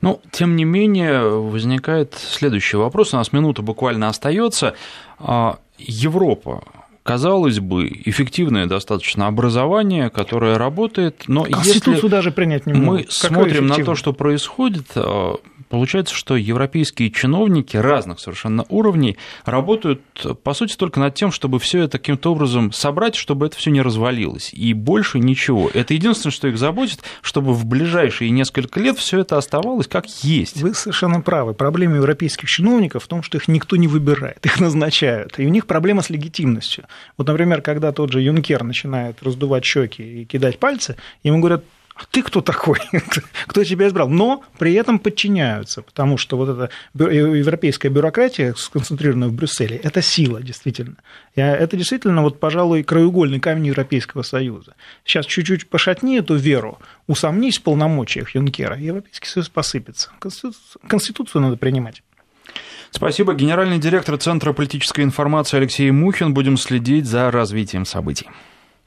Ну, 0.00 0.20
тем 0.32 0.56
не 0.56 0.64
менее, 0.64 1.22
возникает 1.22 2.14
следующий 2.14 2.76
вопрос. 2.76 3.14
У 3.14 3.16
нас 3.16 3.32
минута 3.32 3.62
буквально 3.62 4.08
остается. 4.08 4.74
А, 5.18 5.58
Европа 5.78 6.64
казалось 7.02 7.58
бы, 7.58 7.88
эффективное 7.88 8.66
достаточно 8.66 9.26
образование, 9.26 10.08
которое 10.08 10.56
работает, 10.56 11.24
но 11.26 11.44
Конституцию 11.44 11.94
если 11.94 12.08
даже 12.08 12.30
принять 12.30 12.66
не 12.66 12.74
мы 12.74 13.06
смотрим 13.08 13.66
на 13.66 13.76
то, 13.76 13.94
что 13.94 14.12
происходит, 14.12 14.86
а, 14.94 15.36
Получается, 15.72 16.14
что 16.14 16.36
европейские 16.36 17.10
чиновники 17.10 17.78
разных 17.78 18.20
совершенно 18.20 18.66
уровней 18.68 19.16
работают, 19.46 20.02
по 20.42 20.52
сути, 20.52 20.76
только 20.76 21.00
над 21.00 21.14
тем, 21.14 21.32
чтобы 21.32 21.58
все 21.58 21.84
это 21.84 21.96
каким-то 21.98 22.32
образом 22.32 22.72
собрать, 22.72 23.14
чтобы 23.14 23.46
это 23.46 23.56
все 23.56 23.70
не 23.70 23.80
развалилось. 23.80 24.52
И 24.52 24.74
больше 24.74 25.18
ничего. 25.18 25.70
Это 25.72 25.94
единственное, 25.94 26.30
что 26.30 26.48
их 26.48 26.58
заботит, 26.58 27.00
чтобы 27.22 27.54
в 27.54 27.64
ближайшие 27.64 28.28
несколько 28.28 28.80
лет 28.80 28.98
все 28.98 29.20
это 29.20 29.38
оставалось 29.38 29.88
как 29.88 30.04
есть. 30.22 30.60
Вы 30.60 30.74
совершенно 30.74 31.22
правы. 31.22 31.54
Проблема 31.54 31.96
европейских 31.96 32.50
чиновников 32.50 33.04
в 33.04 33.08
том, 33.08 33.22
что 33.22 33.38
их 33.38 33.48
никто 33.48 33.76
не 33.76 33.88
выбирает, 33.88 34.40
их 34.44 34.60
назначают. 34.60 35.38
И 35.38 35.46
у 35.46 35.48
них 35.48 35.66
проблема 35.66 36.02
с 36.02 36.10
легитимностью. 36.10 36.84
Вот, 37.16 37.28
например, 37.28 37.62
когда 37.62 37.92
тот 37.92 38.12
же 38.12 38.20
Юнкер 38.20 38.62
начинает 38.62 39.22
раздувать 39.22 39.64
щеки 39.64 40.02
и 40.02 40.24
кидать 40.26 40.58
пальцы, 40.58 40.96
ему 41.22 41.38
говорят, 41.38 41.64
а 41.94 42.04
ты 42.10 42.22
кто 42.22 42.40
такой? 42.40 42.78
кто 43.46 43.64
тебя 43.64 43.88
избрал? 43.88 44.08
Но 44.08 44.44
при 44.58 44.74
этом 44.74 44.98
подчиняются, 44.98 45.82
потому 45.82 46.16
что 46.16 46.36
вот 46.36 46.48
эта 46.48 46.70
европейская 46.94 47.88
бюрократия, 47.88 48.54
сконцентрированная 48.56 49.28
в 49.28 49.32
Брюсселе, 49.32 49.76
это 49.76 50.02
сила, 50.02 50.42
действительно. 50.42 50.96
И 51.34 51.40
это 51.40 51.76
действительно, 51.76 52.22
вот, 52.22 52.40
пожалуй, 52.40 52.82
краеугольный 52.82 53.40
камень 53.40 53.66
Европейского 53.66 54.22
Союза. 54.22 54.74
Сейчас 55.04 55.26
чуть-чуть 55.26 55.68
пошатни 55.68 56.18
эту 56.18 56.34
веру, 56.36 56.78
усомнись 57.06 57.58
в 57.58 57.62
полномочиях 57.62 58.34
Юнкера, 58.34 58.76
Европейский 58.76 59.28
Союз 59.28 59.48
посыпется. 59.48 60.10
Конституцию 60.86 61.42
надо 61.42 61.56
принимать. 61.56 62.02
Спасибо. 62.90 63.34
Генеральный 63.34 63.78
директор 63.78 64.18
Центра 64.18 64.52
политической 64.52 65.02
информации 65.02 65.56
Алексей 65.56 65.90
Мухин. 65.90 66.34
Будем 66.34 66.58
следить 66.58 67.06
за 67.06 67.30
развитием 67.30 67.86
событий. 67.86 68.28